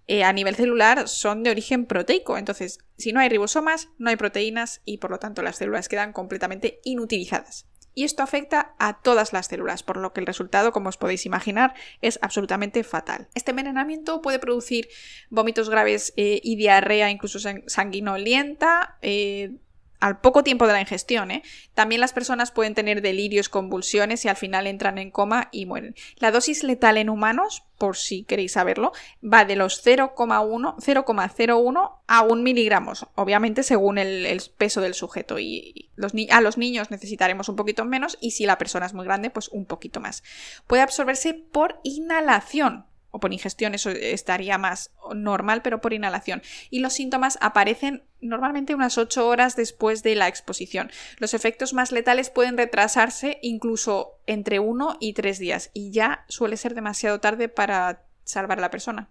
eh, 0.08 0.24
a 0.24 0.34
nivel 0.34 0.56
celular 0.56 1.08
son 1.08 1.44
de 1.44 1.52
origen 1.52 1.86
proteico. 1.86 2.38
Entonces, 2.38 2.80
si 2.98 3.12
no 3.12 3.20
hay 3.20 3.30
ribosomas, 3.30 3.90
no 3.98 4.10
hay 4.10 4.16
proteínas 4.16 4.82
y 4.86 4.98
por 4.98 5.12
lo 5.12 5.20
tanto 5.20 5.42
las 5.42 5.58
células 5.58 5.90
quedan 5.90 6.14
completamente 6.14 6.80
inutilizadas 6.84 7.68
y 7.98 8.04
esto 8.04 8.22
afecta 8.22 8.76
a 8.78 9.02
todas 9.02 9.34
las 9.34 9.48
células, 9.48 9.82
por 9.82 9.98
lo 9.98 10.14
que 10.14 10.20
el 10.20 10.28
resultado, 10.28 10.72
como 10.72 10.90
os 10.90 10.98
podéis 10.98 11.26
imaginar, 11.26 11.74
es 12.04 12.20
absolutamente 12.22 12.84
fatal. 12.84 13.28
Este 13.34 13.50
envenenamiento 13.50 14.22
puede 14.22 14.38
producir 14.38 14.88
vómitos 15.32 15.68
graves 15.68 16.14
eh, 16.16 16.40
y 16.44 16.58
diarrea, 16.58 17.10
incluso 17.10 17.40
sanguinolienta, 17.66 19.00
eh, 19.02 19.56
al 20.00 20.20
poco 20.20 20.44
tiempo 20.44 20.68
de 20.68 20.74
la 20.74 20.82
ingestión. 20.82 21.32
¿eh? 21.32 21.44
También 21.74 22.02
las 22.02 22.14
personas 22.14 22.52
pueden 22.52 22.76
tener 22.76 23.02
delirios, 23.02 23.50
convulsiones 23.50 24.26
y 24.26 24.28
al 24.28 24.36
final 24.36 24.68
entran 24.68 24.98
en 24.98 25.12
coma 25.12 25.48
y 25.52 25.66
mueren. 25.66 25.96
La 26.18 26.32
dosis 26.32 26.64
letal 26.64 26.98
en 26.98 27.10
humanos, 27.10 27.64
por 27.78 27.96
si 27.98 28.24
queréis 28.24 28.54
saberlo, 28.54 28.92
va 29.24 29.46
de 29.46 29.56
los 29.56 29.86
0,01 29.86 31.92
a 32.08 32.22
1 32.22 32.44
miligramos, 32.44 33.08
obviamente 33.16 33.64
según 33.64 33.98
el, 33.98 34.42
peso 34.58 34.82
del 34.82 34.94
sujeto. 34.94 35.40
Y 35.40 35.90
a 36.30 36.42
los 36.42 36.58
niños 36.58 36.92
necesitaremos 36.92 37.48
un 37.50 37.56
poquito 37.56 37.86
menos 37.86 38.18
y 38.22 38.32
si 38.32 38.46
la 38.46 38.58
persona 38.58 38.86
es 38.86 38.94
muy 38.94 39.06
grande, 39.06 39.30
pues 39.30 39.50
un 39.50 39.66
poquito 39.66 40.00
más. 40.00 40.24
Puede 40.68 40.84
absorberse 40.84 41.34
por 41.34 41.80
inhalación 41.84 42.86
o 43.12 43.20
por 43.20 43.34
ingestión, 43.34 43.74
eso 43.74 43.90
estaría 43.90 44.58
más 44.58 44.92
normal, 45.16 45.62
pero 45.62 45.82
por 45.82 45.94
inhalación. 45.94 46.42
Y 46.70 46.80
los 46.80 46.94
síntomas 46.94 47.38
aparecen 47.42 48.04
normalmente 48.22 48.76
unas 48.76 48.98
8 48.98 49.28
horas 49.28 49.56
después 49.56 50.04
de 50.04 50.16
la 50.16 50.28
exposición. 50.28 50.92
Los 51.18 51.34
efectos 51.34 51.74
más 51.74 51.92
letales 51.92 52.30
pueden 52.30 52.58
retrasarse 52.58 53.40
incluso 53.42 54.20
entre 54.26 54.60
1 54.60 54.98
y 55.00 55.14
3 55.14 55.40
días 55.40 55.72
y 55.74 55.92
ya 55.92 56.26
suele 56.28 56.58
ser 56.58 56.74
demasiado 56.74 57.20
tarde 57.20 57.50
para 57.50 58.04
salvar 58.24 58.58
a 58.60 58.62
la 58.62 58.72
persona. 58.72 59.10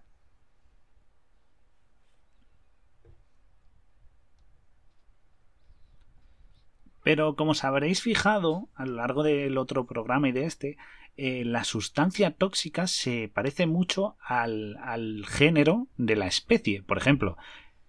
Pero 7.07 7.37
como 7.37 7.51
os 7.51 7.63
habréis 7.63 8.01
fijado 8.01 8.67
a 8.75 8.85
lo 8.85 8.95
largo 8.95 9.23
del 9.23 9.57
otro 9.57 9.85
programa 9.85 10.27
y 10.27 10.33
de 10.33 10.43
este, 10.43 10.75
eh, 11.15 11.45
la 11.45 11.63
sustancia 11.63 12.31
tóxica 12.31 12.85
se 12.85 13.31
parece 13.33 13.65
mucho 13.65 14.17
al, 14.19 15.23
género 15.25 15.87
de 15.95 16.17
la 16.17 16.27
especie. 16.27 16.83
Por 16.83 16.97
ejemplo, 16.97 17.37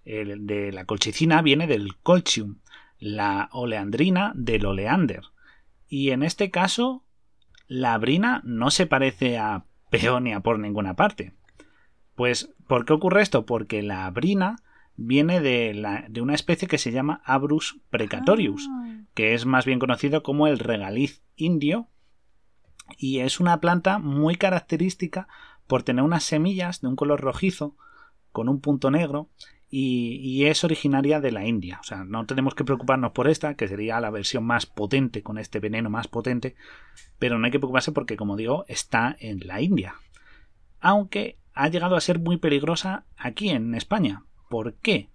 el 0.05 0.47
de 0.47 0.71
la 0.71 0.85
colchicina 0.85 1.43
viene 1.43 1.67
del 1.67 1.97
colchium, 1.97 2.59
la 3.01 3.49
oleandrina 3.51 4.31
del 4.37 4.65
oleander. 4.65 5.25
Y 5.89 6.11
en 6.11 6.23
este 6.23 6.53
caso, 6.53 7.03
la 7.67 7.95
abrina 7.95 8.41
no 8.45 8.71
se 8.71 8.87
parece 8.87 9.37
a 9.37 9.65
peonia 9.91 10.39
por 10.39 10.61
ninguna 10.61 10.95
parte. 10.95 11.33
Pues, 12.15 12.55
¿por 12.69 12.85
qué 12.85 12.93
ocurre 12.93 13.23
esto? 13.23 13.47
Porque 13.47 13.83
la 13.83 14.07
abrina 14.07 14.63
viene 14.99 15.41
de, 15.41 16.21
una 16.21 16.35
especie 16.35 16.69
que 16.69 16.77
se 16.77 16.93
llama 16.93 17.23
Abrus 17.25 17.81
precatorius, 17.89 18.69
ah. 18.71 18.88
Que 19.19 19.35
es 19.35 19.47
más 19.47 19.65
bien 19.65 19.81
conocido 19.81 20.23
como 20.23 20.47
el 20.47 20.61
regaliz 20.61 21.25
indio, 21.35 21.89
y 22.97 23.19
es 23.19 23.41
una 23.41 23.59
planta 23.59 23.99
muy 23.99 24.37
característica 24.37 25.27
por 25.67 25.83
tener 25.83 26.05
unas 26.05 26.23
semillas 26.23 26.81
de 26.83 26.87
un 26.87 26.95
color 26.95 27.21
rojizo 27.21 27.75
con 28.31 28.49
un 28.49 28.61
punto 28.61 28.93
negro 28.93 29.29
y, 29.69 30.45
es 30.45 30.63
originaria 30.63 31.21
de 31.21 31.33
la 31.33 31.45
India. 31.49 31.79
O 31.81 31.83
sea, 31.83 32.05
no 32.05 32.27
tenemos 32.27 32.55
que 32.55 32.65
preocuparnos 32.65 33.11
por 33.11 33.27
esta, 33.27 33.55
que 33.55 33.67
sería 33.67 34.01
la 34.01 34.11
versión 34.11 34.45
más 34.45 34.67
potente, 34.67 35.25
con 35.25 35.37
este 35.37 35.59
veneno 35.59 35.91
más 35.91 36.07
potente, 36.07 36.55
pero 37.19 37.41
no 37.41 37.47
hay 37.47 37.51
que 37.51 37.59
preocuparse 37.59 37.91
porque, 37.91 38.17
como 38.17 38.37
digo, 38.37 38.67
está 38.69 39.17
en 39.19 39.41
la 39.49 39.61
India. 39.61 39.97
Aunque 40.79 41.39
ha 41.55 41.67
llegado 41.67 41.97
a 41.97 42.01
ser 42.01 42.21
muy 42.21 42.37
peligrosa 42.37 43.05
aquí 43.17 43.49
en 43.49 43.75
España, 43.75 44.23
¿Por 44.49 44.75
qué? 44.75 45.09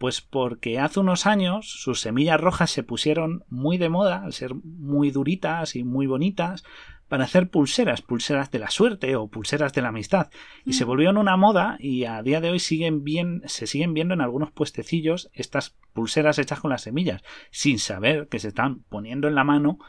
Pues 0.00 0.22
porque 0.22 0.78
hace 0.78 0.98
unos 0.98 1.26
años 1.26 1.68
sus 1.68 2.00
semillas 2.00 2.40
rojas 2.40 2.70
se 2.70 2.82
pusieron 2.82 3.44
muy 3.50 3.76
de 3.76 3.90
moda, 3.90 4.24
al 4.24 4.32
ser 4.32 4.54
muy 4.54 5.10
duritas 5.10 5.76
y 5.76 5.84
muy 5.84 6.06
bonitas, 6.06 6.64
para 7.08 7.24
hacer 7.24 7.50
pulseras, 7.50 8.00
pulseras 8.00 8.50
de 8.50 8.60
la 8.60 8.70
suerte 8.70 9.14
o 9.14 9.28
pulseras 9.28 9.74
de 9.74 9.82
la 9.82 9.88
amistad. 9.88 10.30
Y 10.64 10.72
se 10.72 10.86
mm. 10.86 10.88
volvieron 10.88 11.18
una 11.18 11.36
moda 11.36 11.76
y 11.78 12.04
a 12.06 12.22
día 12.22 12.40
de 12.40 12.48
hoy 12.48 12.60
siguen 12.60 13.04
bien, 13.04 13.42
se 13.44 13.66
siguen 13.66 13.92
viendo 13.92 14.14
en 14.14 14.22
algunos 14.22 14.50
puestecillos 14.50 15.28
estas 15.34 15.76
pulseras 15.92 16.38
hechas 16.38 16.60
con 16.60 16.70
las 16.70 16.80
semillas, 16.80 17.22
sin 17.50 17.78
saber 17.78 18.28
que 18.28 18.38
se 18.38 18.48
están 18.48 18.80
poniendo 18.88 19.28
en 19.28 19.34
la 19.34 19.44
mano 19.44 19.80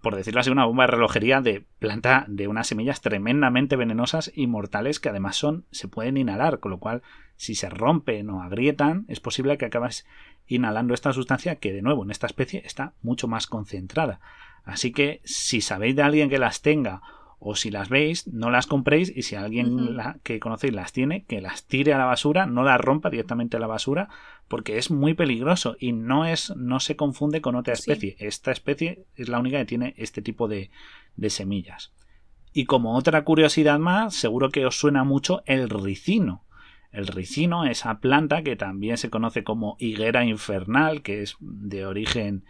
por 0.00 0.16
decirlo 0.16 0.40
así, 0.40 0.50
una 0.50 0.64
bomba 0.64 0.84
de 0.84 0.92
relojería 0.92 1.40
de 1.40 1.64
planta 1.78 2.24
de 2.28 2.48
unas 2.48 2.66
semillas 2.66 3.00
tremendamente 3.00 3.76
venenosas 3.76 4.32
y 4.34 4.46
mortales 4.46 4.98
que 4.98 5.10
además 5.10 5.36
son, 5.36 5.66
se 5.70 5.88
pueden 5.88 6.16
inhalar, 6.16 6.60
con 6.60 6.70
lo 6.70 6.78
cual 6.78 7.02
si 7.36 7.54
se 7.54 7.68
rompen 7.68 8.30
o 8.30 8.42
agrietan, 8.42 9.04
es 9.08 9.20
posible 9.20 9.58
que 9.58 9.66
acabes 9.66 10.06
inhalando 10.46 10.94
esta 10.94 11.12
sustancia 11.12 11.56
que 11.56 11.72
de 11.72 11.82
nuevo 11.82 12.02
en 12.02 12.10
esta 12.10 12.26
especie 12.26 12.62
está 12.64 12.94
mucho 13.02 13.28
más 13.28 13.46
concentrada. 13.46 14.20
Así 14.64 14.92
que 14.92 15.20
si 15.24 15.60
sabéis 15.60 15.96
de 15.96 16.02
alguien 16.02 16.30
que 16.30 16.38
las 16.38 16.62
tenga 16.62 17.02
o 17.40 17.54
si 17.54 17.70
las 17.70 17.88
veis, 17.88 18.26
no 18.26 18.50
las 18.50 18.66
compréis 18.66 19.12
y 19.14 19.22
si 19.22 19.36
alguien 19.36 19.96
que 20.22 20.40
conocéis 20.40 20.74
las 20.74 20.92
tiene, 20.92 21.24
que 21.24 21.40
las 21.40 21.66
tire 21.66 21.92
a 21.94 21.98
la 21.98 22.04
basura, 22.04 22.46
no 22.46 22.64
las 22.64 22.80
rompa 22.80 23.10
directamente 23.10 23.56
a 23.56 23.60
la 23.60 23.68
basura, 23.68 24.08
porque 24.48 24.78
es 24.78 24.90
muy 24.90 25.14
peligroso 25.14 25.76
y 25.78 25.92
no 25.92 26.24
es 26.24 26.54
no 26.56 26.80
se 26.80 26.96
confunde 26.96 27.40
con 27.40 27.54
otra 27.54 27.74
especie. 27.74 28.16
Esta 28.18 28.50
especie 28.50 29.06
es 29.14 29.28
la 29.28 29.38
única 29.38 29.58
que 29.58 29.66
tiene 29.66 29.94
este 29.98 30.20
tipo 30.20 30.48
de, 30.48 30.70
de 31.16 31.30
semillas. 31.30 31.92
Y 32.52 32.64
como 32.64 32.96
otra 32.96 33.22
curiosidad 33.22 33.78
más, 33.78 34.14
seguro 34.14 34.50
que 34.50 34.66
os 34.66 34.76
suena 34.76 35.04
mucho 35.04 35.42
el 35.46 35.68
ricino. 35.68 36.44
El 36.90 37.06
ricino, 37.06 37.66
esa 37.66 38.00
planta 38.00 38.42
que 38.42 38.56
también 38.56 38.96
se 38.96 39.10
conoce 39.10 39.44
como 39.44 39.76
higuera 39.78 40.24
infernal, 40.24 41.02
que 41.02 41.22
es 41.22 41.36
de 41.40 41.86
origen 41.86 42.44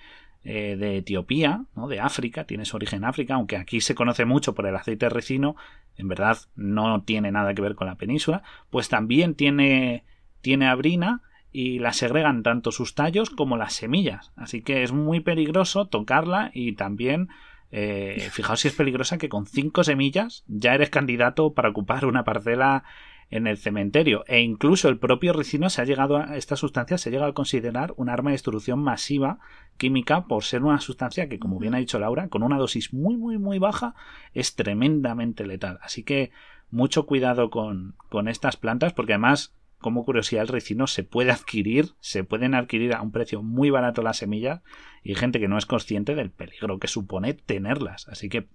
eh, 0.51 0.77
de 0.79 0.97
Etiopía, 0.97 1.67
¿no? 1.77 1.89
de 1.89 2.01
África, 2.01 2.45
tiene 2.45 2.65
su 2.65 2.77
origen 2.77 3.01
en 3.01 3.05
África, 3.05 3.35
aunque 3.35 3.59
aquí 3.59 3.83
se 3.83 3.95
conoce 3.95 4.25
mucho 4.25 4.55
por 4.55 4.67
el 4.67 4.75
aceite 4.75 5.05
de 5.05 5.11
ricino, 5.11 5.57
en 5.95 6.09
verdad 6.09 6.39
no 6.57 7.03
tiene 7.03 7.31
nada 7.31 7.53
que 7.53 7.61
ver 7.61 7.75
con 7.75 7.87
la 7.87 7.97
península, 7.97 8.43
pues 8.71 8.89
también 8.89 9.35
tiene, 9.35 10.05
tiene 10.41 10.67
abrina 10.67 11.21
y 11.53 11.81
la 11.81 11.93
segregan 11.93 12.43
tanto 12.43 12.73
sus 12.73 12.95
tallos 12.95 13.29
como 13.29 13.59
las 13.59 13.75
semillas. 13.75 14.33
Así 14.37 14.63
que 14.63 14.83
es 14.83 14.91
muy 14.91 15.21
peligroso 15.21 15.85
tocarla 15.85 16.51
y 16.55 16.73
también 16.73 17.29
eh, 17.71 18.27
fijaos 18.33 18.61
si 18.61 18.69
es 18.69 18.75
peligrosa 18.75 19.19
que 19.19 19.29
con 19.29 19.45
cinco 19.45 19.85
semillas 19.85 20.45
ya 20.47 20.75
eres 20.75 20.89
candidato 20.89 21.53
para 21.53 21.69
ocupar 21.69 22.07
una 22.07 22.25
parcela 22.25 22.85
en 23.31 23.47
el 23.47 23.59
cementerio. 23.59 24.25
E 24.27 24.41
incluso 24.41 24.89
el 24.89 24.99
propio 24.99 25.33
ricino 25.33 25.69
se 25.71 25.83
ha 25.83 25.85
llegado 25.85 26.17
a 26.17 26.37
esta 26.37 26.57
sustancia 26.57 26.99
se 26.99 27.11
llega 27.11 27.27
a 27.27 27.33
considerar 27.33 27.93
un 27.97 28.09
arma 28.09 28.31
de 28.31 28.35
destrucción 28.35 28.81
masiva 28.81 29.39
química 29.77 30.27
por 30.27 30.45
ser 30.45 30.63
una 30.63 30.81
sustancia 30.81 31.29
que 31.29 31.39
como 31.39 31.59
bien 31.59 31.75
ha 31.75 31.79
dicho 31.79 31.99
Laura 31.99 32.29
con 32.29 32.43
una 32.43 32.59
dosis 32.59 32.93
muy 32.93 33.17
muy 33.17 33.39
muy 33.39 33.59
baja 33.59 33.95
es 34.33 34.55
tremendamente 34.55 35.47
letal. 35.47 35.79
Así 35.83 36.03
que 36.03 36.31
mucho 36.71 37.07
cuidado 37.07 37.51
con, 37.51 37.95
con 38.09 38.29
estas 38.29 38.57
plantas 38.57 38.93
porque 38.93 39.15
además 39.15 39.55
como 39.79 40.05
curiosidad 40.05 40.43
el 40.43 40.49
ricino 40.49 40.87
se 40.87 41.05
puede 41.05 41.31
adquirir 41.31 41.91
se 42.01 42.25
pueden 42.25 42.55
adquirir 42.55 42.95
a 42.95 43.03
un 43.03 43.13
precio 43.13 43.43
muy 43.43 43.71
barato 43.71 44.03
las 44.03 44.17
semillas 44.17 44.63
y 45.05 45.15
gente 45.15 45.39
que 45.39 45.49
no 45.49 45.59
es 45.59 45.67
consciente 45.67 46.15
del 46.15 46.31
peligro 46.31 46.79
que 46.79 46.89
supone 46.89 47.35
tenerlas. 47.35 48.09
Así 48.09 48.29
que 48.29 48.49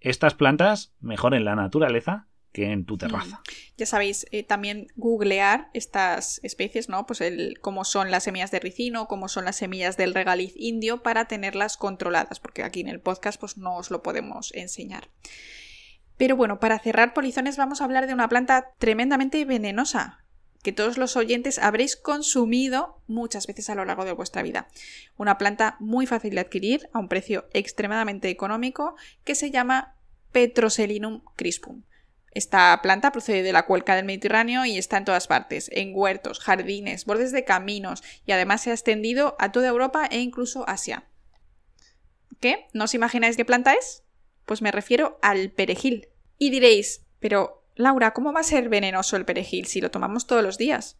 estas 0.00 0.34
plantas 0.34 0.94
mejor 1.00 1.34
en 1.34 1.44
la 1.44 1.54
naturaleza 1.54 2.26
en 2.64 2.84
tu 2.84 2.96
terraza. 2.96 3.42
Ya 3.76 3.86
sabéis, 3.86 4.26
eh, 4.30 4.42
también 4.42 4.88
googlear 4.96 5.68
estas 5.74 6.40
especies, 6.42 6.88
¿no? 6.88 7.06
Pues 7.06 7.22
cómo 7.60 7.84
son 7.84 8.10
las 8.10 8.24
semillas 8.24 8.50
de 8.50 8.60
ricino, 8.60 9.06
cómo 9.08 9.28
son 9.28 9.44
las 9.44 9.56
semillas 9.56 9.96
del 9.96 10.14
regaliz 10.14 10.52
indio 10.56 11.02
para 11.02 11.26
tenerlas 11.26 11.76
controladas, 11.76 12.40
porque 12.40 12.62
aquí 12.62 12.80
en 12.80 12.88
el 12.88 13.00
podcast 13.00 13.38
pues 13.38 13.56
no 13.56 13.76
os 13.76 13.90
lo 13.90 14.02
podemos 14.02 14.52
enseñar. 14.54 15.08
Pero 16.16 16.36
bueno, 16.36 16.60
para 16.60 16.78
cerrar 16.78 17.12
polizones 17.12 17.56
vamos 17.56 17.80
a 17.80 17.84
hablar 17.84 18.06
de 18.06 18.14
una 18.14 18.28
planta 18.28 18.72
tremendamente 18.78 19.44
venenosa, 19.44 20.24
que 20.62 20.72
todos 20.72 20.98
los 20.98 21.16
oyentes 21.16 21.58
habréis 21.58 21.96
consumido 21.96 23.00
muchas 23.06 23.46
veces 23.46 23.70
a 23.70 23.74
lo 23.74 23.84
largo 23.84 24.04
de 24.04 24.12
vuestra 24.12 24.42
vida. 24.42 24.68
Una 25.16 25.38
planta 25.38 25.76
muy 25.78 26.06
fácil 26.06 26.34
de 26.34 26.40
adquirir 26.40 26.88
a 26.92 26.98
un 26.98 27.08
precio 27.08 27.46
extremadamente 27.52 28.30
económico 28.30 28.96
que 29.24 29.34
se 29.34 29.50
llama 29.50 29.94
Petroselinum 30.32 31.22
crispum. 31.36 31.82
Esta 32.36 32.78
planta 32.82 33.12
procede 33.12 33.42
de 33.42 33.54
la 33.54 33.64
cuenca 33.64 33.96
del 33.96 34.04
Mediterráneo 34.04 34.66
y 34.66 34.76
está 34.76 34.98
en 34.98 35.06
todas 35.06 35.26
partes, 35.26 35.70
en 35.72 35.92
huertos, 35.94 36.38
jardines, 36.38 37.06
bordes 37.06 37.32
de 37.32 37.46
caminos 37.46 38.02
y 38.26 38.32
además 38.32 38.60
se 38.60 38.70
ha 38.70 38.74
extendido 38.74 39.36
a 39.38 39.52
toda 39.52 39.68
Europa 39.68 40.04
e 40.04 40.20
incluso 40.20 40.68
Asia. 40.68 41.04
¿Qué? 42.38 42.66
¿No 42.74 42.84
os 42.84 42.92
imagináis 42.92 43.38
qué 43.38 43.46
planta 43.46 43.72
es? 43.72 44.02
Pues 44.44 44.60
me 44.60 44.70
refiero 44.70 45.18
al 45.22 45.50
perejil. 45.50 46.08
Y 46.36 46.50
diréis, 46.50 47.06
pero 47.20 47.64
Laura, 47.74 48.12
¿cómo 48.12 48.34
va 48.34 48.40
a 48.40 48.42
ser 48.42 48.68
venenoso 48.68 49.16
el 49.16 49.24
perejil 49.24 49.64
si 49.64 49.80
lo 49.80 49.90
tomamos 49.90 50.26
todos 50.26 50.42
los 50.42 50.58
días? 50.58 50.98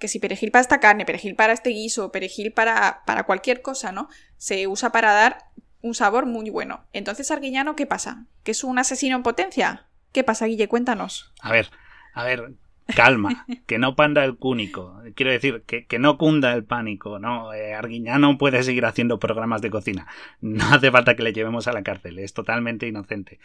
Que 0.00 0.08
si 0.08 0.18
perejil 0.18 0.50
para 0.50 0.62
esta 0.62 0.80
carne, 0.80 1.06
perejil 1.06 1.36
para 1.36 1.52
este 1.52 1.70
guiso, 1.70 2.10
perejil 2.10 2.52
para, 2.52 3.04
para 3.06 3.26
cualquier 3.26 3.62
cosa, 3.62 3.92
¿no? 3.92 4.08
Se 4.38 4.66
usa 4.66 4.90
para 4.90 5.12
dar 5.12 5.50
un 5.82 5.94
sabor 5.94 6.26
muy 6.26 6.50
bueno. 6.50 6.84
Entonces, 6.92 7.30
Arguiñano, 7.30 7.76
¿qué 7.76 7.86
pasa? 7.86 8.26
¿Que 8.42 8.50
es 8.50 8.64
un 8.64 8.80
asesino 8.80 9.14
en 9.14 9.22
potencia? 9.22 9.87
¿Qué 10.18 10.24
pasa, 10.24 10.46
Guille? 10.46 10.66
Cuéntanos. 10.66 11.32
A 11.40 11.52
ver, 11.52 11.68
a 12.12 12.24
ver, 12.24 12.54
calma, 12.96 13.46
que 13.68 13.78
no 13.78 13.94
panda 13.94 14.24
el 14.24 14.36
cúnico. 14.36 15.00
Quiero 15.14 15.30
decir, 15.30 15.62
que, 15.62 15.98
no 16.00 16.18
cunda 16.18 16.54
el 16.54 16.64
pánico, 16.64 17.20
¿no? 17.20 17.52
Eh, 17.52 17.72
Arguiñano 17.72 18.36
puede 18.36 18.64
seguir 18.64 18.84
haciendo 18.84 19.20
programas 19.20 19.62
de 19.62 19.70
cocina. 19.70 20.08
No 20.40 20.64
hace 20.74 20.90
falta 20.90 21.14
que 21.14 21.22
le 21.22 21.32
llevemos 21.32 21.68
a 21.68 21.72
la 21.72 21.84
cárcel, 21.84 22.18
es 22.18 22.34
totalmente 22.34 22.88
inocente. 22.88 23.38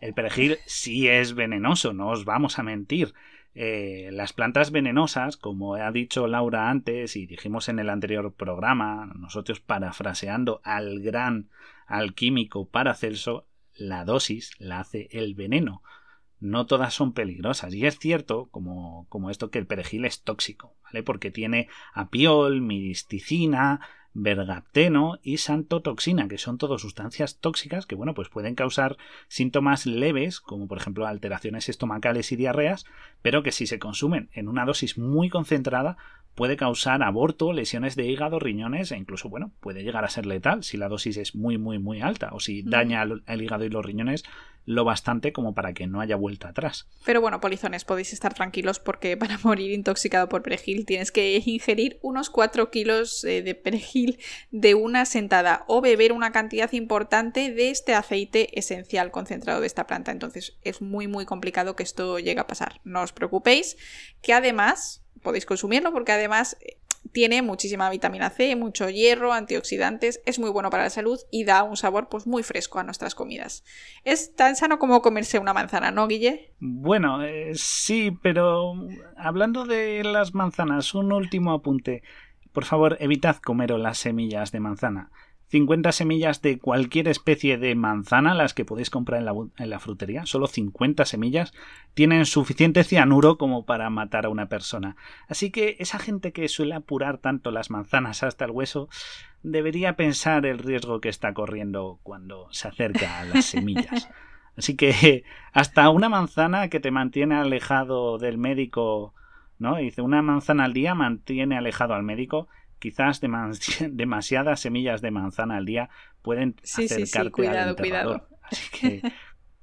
El 0.00 0.14
perejil 0.14 0.58
sí 0.66 1.06
es 1.06 1.36
venenoso, 1.36 1.92
no 1.92 2.08
os 2.08 2.24
vamos 2.24 2.58
a 2.58 2.64
mentir. 2.64 3.14
Eh, 3.54 4.10
las 4.12 4.32
plantas 4.32 4.72
venenosas, 4.72 5.36
como 5.36 5.76
ha 5.76 5.92
dicho 5.92 6.26
Laura 6.26 6.70
antes 6.70 7.14
y 7.14 7.26
dijimos 7.26 7.68
en 7.68 7.78
el 7.78 7.88
anterior 7.88 8.34
programa, 8.34 9.12
nosotros 9.14 9.60
parafraseando 9.60 10.60
al 10.64 10.98
gran 10.98 11.50
alquímico 11.86 12.68
Paracelso, 12.68 13.46
la 13.76 14.04
dosis 14.04 14.56
la 14.58 14.80
hace 14.80 15.08
el 15.12 15.36
veneno 15.36 15.82
no 16.40 16.66
todas 16.66 16.94
son 16.94 17.12
peligrosas. 17.12 17.74
Y 17.74 17.86
es 17.86 17.98
cierto, 17.98 18.48
como, 18.50 19.06
como 19.08 19.30
esto, 19.30 19.50
que 19.50 19.58
el 19.58 19.66
perejil 19.66 20.04
es 20.04 20.22
tóxico, 20.22 20.74
¿vale? 20.84 21.02
Porque 21.02 21.30
tiene 21.30 21.68
apiol, 21.94 22.60
misticina, 22.60 23.80
bergapteno 24.18 25.18
y 25.22 25.36
santotoxina, 25.36 26.26
que 26.26 26.38
son 26.38 26.56
todas 26.56 26.80
sustancias 26.80 27.38
tóxicas 27.38 27.86
que, 27.86 27.94
bueno, 27.94 28.14
pues 28.14 28.28
pueden 28.28 28.54
causar 28.54 28.96
síntomas 29.28 29.84
leves, 29.84 30.40
como 30.40 30.66
por 30.68 30.78
ejemplo 30.78 31.06
alteraciones 31.06 31.68
estomacales 31.68 32.32
y 32.32 32.36
diarreas, 32.36 32.86
pero 33.20 33.42
que 33.42 33.52
si 33.52 33.66
se 33.66 33.78
consumen 33.78 34.30
en 34.32 34.48
una 34.48 34.64
dosis 34.64 34.96
muy 34.96 35.28
concentrada 35.28 35.98
puede 36.34 36.56
causar 36.56 37.02
aborto, 37.02 37.52
lesiones 37.52 37.96
de 37.96 38.06
hígado, 38.06 38.38
riñones 38.38 38.92
e 38.92 38.96
incluso, 38.96 39.28
bueno, 39.28 39.52
puede 39.60 39.82
llegar 39.82 40.04
a 40.04 40.10
ser 40.10 40.26
letal 40.26 40.64
si 40.64 40.76
la 40.76 40.88
dosis 40.88 41.16
es 41.16 41.34
muy, 41.34 41.56
muy, 41.58 41.78
muy 41.78 42.00
alta 42.00 42.30
o 42.32 42.40
si 42.40 42.62
daña 42.62 43.02
el 43.02 43.42
hígado 43.42 43.64
y 43.64 43.70
los 43.70 43.84
riñones 43.84 44.24
lo 44.66 44.84
bastante 44.84 45.32
como 45.32 45.54
para 45.54 45.72
que 45.72 45.86
no 45.86 46.00
haya 46.00 46.16
vuelta 46.16 46.48
atrás. 46.48 46.88
Pero 47.04 47.20
bueno, 47.20 47.40
polizones, 47.40 47.84
podéis 47.84 48.12
estar 48.12 48.34
tranquilos 48.34 48.80
porque 48.80 49.16
para 49.16 49.38
morir 49.38 49.72
intoxicado 49.72 50.28
por 50.28 50.42
perejil 50.42 50.84
tienes 50.84 51.12
que 51.12 51.42
ingerir 51.44 51.98
unos 52.02 52.28
4 52.28 52.70
kilos 52.70 53.24
eh, 53.24 53.42
de 53.42 53.54
perejil 53.54 54.18
de 54.50 54.74
una 54.74 55.06
sentada 55.06 55.64
o 55.68 55.80
beber 55.80 56.12
una 56.12 56.32
cantidad 56.32 56.70
importante 56.72 57.52
de 57.52 57.70
este 57.70 57.94
aceite 57.94 58.58
esencial 58.58 59.10
concentrado 59.10 59.60
de 59.60 59.66
esta 59.68 59.86
planta. 59.86 60.10
Entonces 60.10 60.58
es 60.62 60.82
muy 60.82 61.06
muy 61.06 61.24
complicado 61.24 61.76
que 61.76 61.84
esto 61.84 62.18
llegue 62.18 62.40
a 62.40 62.46
pasar. 62.46 62.80
No 62.84 63.02
os 63.02 63.12
preocupéis, 63.12 63.76
que 64.20 64.32
además 64.32 65.04
podéis 65.22 65.46
consumirlo 65.46 65.92
porque 65.92 66.12
además 66.12 66.56
eh, 66.60 66.76
tiene 67.12 67.42
muchísima 67.42 67.90
vitamina 67.90 68.30
C, 68.30 68.56
mucho 68.56 68.88
hierro, 68.88 69.32
antioxidantes, 69.32 70.20
es 70.26 70.38
muy 70.38 70.50
bueno 70.50 70.70
para 70.70 70.84
la 70.84 70.90
salud 70.90 71.18
y 71.30 71.44
da 71.44 71.62
un 71.62 71.76
sabor 71.76 72.08
pues 72.08 72.26
muy 72.26 72.42
fresco 72.42 72.78
a 72.78 72.84
nuestras 72.84 73.14
comidas. 73.14 73.64
Es 74.04 74.34
tan 74.34 74.56
sano 74.56 74.78
como 74.78 75.02
comerse 75.02 75.38
una 75.38 75.52
manzana, 75.52 75.90
¿no, 75.90 76.08
Guille? 76.08 76.52
Bueno, 76.58 77.22
eh, 77.22 77.52
sí, 77.54 78.16
pero 78.22 78.74
hablando 79.16 79.64
de 79.64 80.04
las 80.04 80.34
manzanas, 80.34 80.94
un 80.94 81.12
último 81.12 81.52
apunte. 81.52 82.02
Por 82.52 82.64
favor, 82.64 82.96
evitad 83.00 83.36
comeros 83.36 83.80
las 83.80 83.98
semillas 83.98 84.52
de 84.52 84.60
manzana. 84.60 85.10
50 85.48 85.92
semillas 85.92 86.42
de 86.42 86.58
cualquier 86.58 87.06
especie 87.06 87.56
de 87.56 87.74
manzana, 87.76 88.34
las 88.34 88.52
que 88.52 88.64
podéis 88.64 88.90
comprar 88.90 89.20
en 89.20 89.26
la, 89.26 89.34
en 89.58 89.70
la, 89.70 89.78
frutería, 89.78 90.26
solo 90.26 90.48
50 90.48 91.04
semillas, 91.04 91.52
tienen 91.94 92.26
suficiente 92.26 92.82
cianuro 92.82 93.38
como 93.38 93.64
para 93.64 93.88
matar 93.88 94.26
a 94.26 94.28
una 94.28 94.48
persona. 94.48 94.96
Así 95.28 95.50
que 95.50 95.76
esa 95.78 95.98
gente 96.00 96.32
que 96.32 96.48
suele 96.48 96.74
apurar 96.74 97.18
tanto 97.18 97.52
las 97.52 97.70
manzanas 97.70 98.24
hasta 98.24 98.44
el 98.44 98.50
hueso, 98.50 98.88
debería 99.44 99.94
pensar 99.94 100.46
el 100.46 100.58
riesgo 100.58 101.00
que 101.00 101.08
está 101.08 101.32
corriendo 101.32 102.00
cuando 102.02 102.48
se 102.50 102.66
acerca 102.66 103.20
a 103.20 103.24
las 103.24 103.44
semillas. 103.44 104.08
Así 104.56 104.74
que 104.74 105.24
hasta 105.52 105.90
una 105.90 106.08
manzana 106.08 106.68
que 106.68 106.80
te 106.80 106.90
mantiene 106.90 107.36
alejado 107.36 108.18
del 108.18 108.38
médico, 108.38 109.14
¿no? 109.58 109.76
Dice, 109.76 110.02
una 110.02 110.22
manzana 110.22 110.64
al 110.64 110.72
día 110.72 110.94
mantiene 110.94 111.56
alejado 111.56 111.94
al 111.94 112.02
médico 112.02 112.48
quizás 112.78 113.20
demasiadas 113.90 114.60
semillas 114.60 115.00
de 115.00 115.10
manzana 115.10 115.56
al 115.56 115.64
día 115.64 115.88
pueden 116.22 116.56
acercarte 116.62 117.30
cuidado, 117.30 117.70
al 117.70 117.76
Cuidado. 117.76 118.28
Así 118.42 118.78
que 118.78 119.02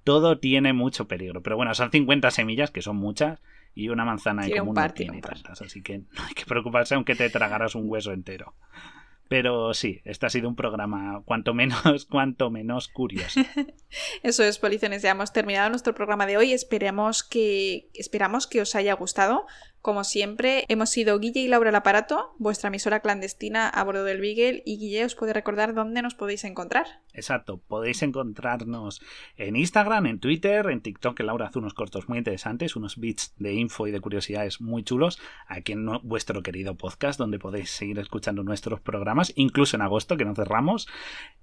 todo 0.03 0.39
tiene 0.39 0.73
mucho 0.73 1.07
peligro. 1.07 1.41
Pero 1.41 1.55
bueno, 1.55 1.73
son 1.73 1.91
50 1.91 2.31
semillas, 2.31 2.71
que 2.71 2.81
son 2.81 2.97
muchas, 2.97 3.41
y 3.75 3.89
una 3.89 4.05
manzana 4.05 4.45
en 4.45 4.57
común 4.57 4.75
no 4.75 4.93
tiene 4.93 5.21
tantas. 5.21 5.61
Así 5.61 5.81
que 5.81 5.99
no 6.11 6.23
hay 6.27 6.33
que 6.33 6.45
preocuparse 6.45 6.95
aunque 6.95 7.15
te 7.15 7.29
tragaras 7.29 7.75
un 7.75 7.89
hueso 7.89 8.11
entero. 8.11 8.55
Pero 9.29 9.73
sí, 9.73 10.01
este 10.03 10.25
ha 10.25 10.29
sido 10.29 10.49
un 10.49 10.55
programa 10.55 11.23
cuanto 11.25 11.53
menos, 11.53 12.05
cuanto 12.05 12.51
menos 12.51 12.87
curioso. 12.87 13.41
Eso 14.21 14.43
es, 14.43 14.59
policiones. 14.59 15.01
Ya 15.01 15.11
hemos 15.11 15.31
terminado 15.33 15.69
nuestro 15.69 15.95
programa 15.95 16.25
de 16.25 16.37
hoy. 16.37 16.53
Esperemos 16.53 17.23
que, 17.23 17.89
esperamos 17.93 18.47
que 18.47 18.61
os 18.61 18.75
haya 18.75 18.93
gustado. 18.93 19.47
Como 19.83 20.05
siempre, 20.05 20.63
hemos 20.69 20.91
sido 20.91 21.19
Guille 21.19 21.41
y 21.41 21.49
Laura 21.49 21.69
el 21.69 21.75
aparato, 21.75 22.35
vuestra 22.37 22.69
emisora 22.69 23.01
clandestina 23.01 23.67
a 23.67 23.83
bordo 23.83 24.05
del 24.05 24.21
Beagle, 24.21 24.63
y 24.65 24.77
Guille 24.77 25.03
os 25.03 25.13
puede 25.13 25.33
recordar 25.33 25.73
dónde 25.73 26.01
nos 26.01 26.15
podéis 26.15 26.45
encontrar. 26.45 26.85
Exacto, 27.11 27.57
podéis 27.67 28.01
encontrarnos 28.01 29.01
en 29.35 29.57
Instagram, 29.57 30.05
en 30.05 30.19
Twitter, 30.21 30.67
en 30.67 30.79
TikTok, 30.79 31.17
que 31.17 31.23
Laura 31.23 31.47
hace 31.47 31.59
unos 31.59 31.73
cortos 31.73 32.07
muy 32.07 32.17
interesantes, 32.17 32.77
unos 32.77 32.97
bits 32.97 33.33
de 33.39 33.55
info 33.55 33.85
y 33.85 33.91
de 33.91 33.99
curiosidades 33.99 34.61
muy 34.61 34.83
chulos, 34.83 35.19
aquí 35.47 35.73
en 35.73 35.85
vuestro 36.03 36.41
querido 36.43 36.75
podcast, 36.75 37.19
donde 37.19 37.37
podéis 37.37 37.69
seguir 37.69 37.99
escuchando 37.99 38.41
nuestros 38.41 38.79
programas, 38.79 39.33
incluso 39.35 39.75
en 39.75 39.81
agosto, 39.81 40.15
que 40.15 40.23
no 40.23 40.33
cerramos. 40.33 40.87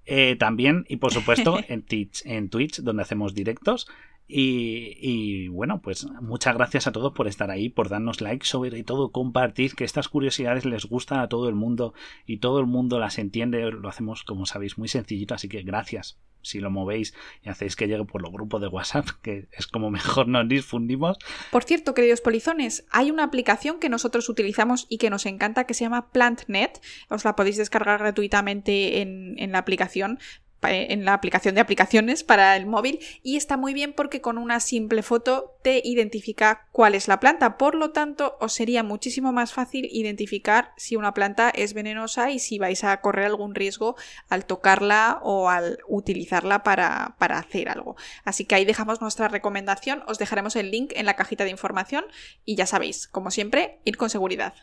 Eh, 0.06 0.36
también, 0.36 0.86
y 0.88 0.96
por 0.96 1.12
supuesto, 1.12 1.58
en 1.68 1.84
en 2.24 2.48
Twitch, 2.48 2.80
donde 2.80 3.02
hacemos 3.02 3.34
directos. 3.34 3.86
Y, 4.32 5.48
bueno, 5.48 5.80
pues 5.82 6.06
muchas 6.20 6.54
gracias 6.54 6.86
a 6.86 6.92
todos 6.92 7.12
por 7.12 7.26
estar 7.26 7.50
ahí, 7.50 7.68
por 7.68 7.88
darnos 7.88 8.20
like, 8.20 8.46
sobre 8.46 8.82
todo 8.84 9.10
compartir 9.10 9.74
que 9.74 9.84
estas 9.84 10.08
curiosidades 10.08 10.64
les 10.64 10.86
gustan 10.86 11.18
a 11.18 11.28
todo 11.28 11.48
el 11.48 11.54
mundo 11.56 11.94
y 12.26 12.38
todo 12.38 12.60
el 12.60 12.66
mundo 12.66 12.98
las 12.98 13.18
entiende. 13.18 13.70
Lo 13.72 13.88
hacemos, 13.88 14.22
como 14.22 14.46
sabéis, 14.46 14.78
muy 14.78 14.88
sencillito, 14.88 15.34
así 15.34 15.48
que 15.48 15.62
gracias 15.62 16.18
si 16.42 16.60
lo 16.60 16.70
movéis 16.70 17.14
y 17.42 17.48
hacéis 17.48 17.76
que 17.76 17.86
llegue 17.86 18.04
por 18.04 18.22
los 18.22 18.32
grupos 18.32 18.60
de 18.60 18.68
WhatsApp, 18.68 19.06
que 19.22 19.48
es 19.52 19.66
como 19.66 19.90
mejor 19.90 20.28
nos 20.28 20.48
difundimos. 20.48 21.18
Por 21.50 21.64
cierto, 21.64 21.94
queridos 21.94 22.20
polizones, 22.20 22.86
hay 22.90 23.10
una 23.10 23.24
aplicación 23.24 23.78
que 23.78 23.88
nosotros 23.88 24.28
utilizamos 24.28 24.86
y 24.88 24.98
que 24.98 25.10
nos 25.10 25.26
encanta 25.26 25.64
que 25.64 25.74
se 25.74 25.84
llama 25.84 26.10
PlantNet. 26.10 26.80
Os 27.08 27.24
la 27.24 27.36
podéis 27.36 27.56
descargar 27.56 27.98
gratuitamente 27.98 29.02
en, 29.02 29.34
en 29.38 29.52
la 29.52 29.58
aplicación 29.58 30.18
en 30.62 31.04
la 31.04 31.14
aplicación 31.14 31.54
de 31.54 31.60
aplicaciones 31.60 32.24
para 32.24 32.56
el 32.56 32.66
móvil 32.66 33.00
y 33.22 33.36
está 33.36 33.56
muy 33.56 33.74
bien 33.74 33.92
porque 33.92 34.20
con 34.20 34.38
una 34.38 34.60
simple 34.60 35.02
foto 35.02 35.56
te 35.62 35.80
identifica 35.84 36.68
cuál 36.72 36.94
es 36.94 37.08
la 37.08 37.20
planta. 37.20 37.56
Por 37.56 37.74
lo 37.74 37.90
tanto, 37.90 38.36
os 38.40 38.52
sería 38.52 38.82
muchísimo 38.82 39.32
más 39.32 39.52
fácil 39.52 39.88
identificar 39.90 40.72
si 40.76 40.96
una 40.96 41.14
planta 41.14 41.50
es 41.50 41.74
venenosa 41.74 42.30
y 42.30 42.38
si 42.38 42.58
vais 42.58 42.84
a 42.84 43.00
correr 43.00 43.26
algún 43.26 43.54
riesgo 43.54 43.96
al 44.28 44.44
tocarla 44.44 45.20
o 45.22 45.48
al 45.48 45.78
utilizarla 45.88 46.62
para, 46.62 47.16
para 47.18 47.38
hacer 47.38 47.68
algo. 47.68 47.96
Así 48.24 48.44
que 48.44 48.54
ahí 48.54 48.64
dejamos 48.64 49.00
nuestra 49.00 49.28
recomendación, 49.28 50.02
os 50.06 50.18
dejaremos 50.18 50.56
el 50.56 50.70
link 50.70 50.92
en 50.94 51.06
la 51.06 51.16
cajita 51.16 51.44
de 51.44 51.50
información 51.50 52.04
y 52.44 52.56
ya 52.56 52.66
sabéis, 52.66 53.08
como 53.08 53.30
siempre, 53.30 53.80
ir 53.84 53.96
con 53.96 54.10
seguridad. 54.10 54.54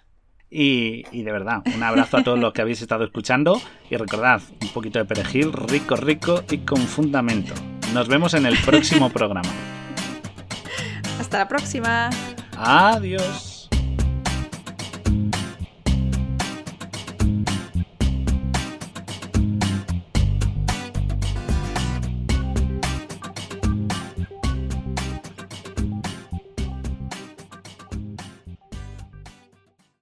Y, 0.50 1.04
de 1.12 1.32
verdad, 1.32 1.62
un 1.76 1.84
abrazo 1.84 2.18
a 2.18 2.24
todos 2.24 2.40
los 2.40 2.54
que 2.54 2.62
habéis 2.62 2.82
estado 2.82 3.04
escuchando 3.04 3.62
y 3.90 3.98
recordad, 3.98 4.42
un 4.62 4.70
poquito 4.70 5.00
de 5.00 5.06
perejil 5.06 5.52
rico, 5.52 5.96
rico 5.96 6.44
y 6.50 6.60
con 6.60 6.80
fundamento. 6.80 7.54
Nos 7.94 8.08
vemos 8.08 8.34
en 8.34 8.46
el 8.46 8.58
próximo 8.60 9.10
programa. 9.14 9.50
Hasta 11.20 11.40
la 11.40 11.48
próxima. 11.48 12.10
Adiós. 12.56 13.70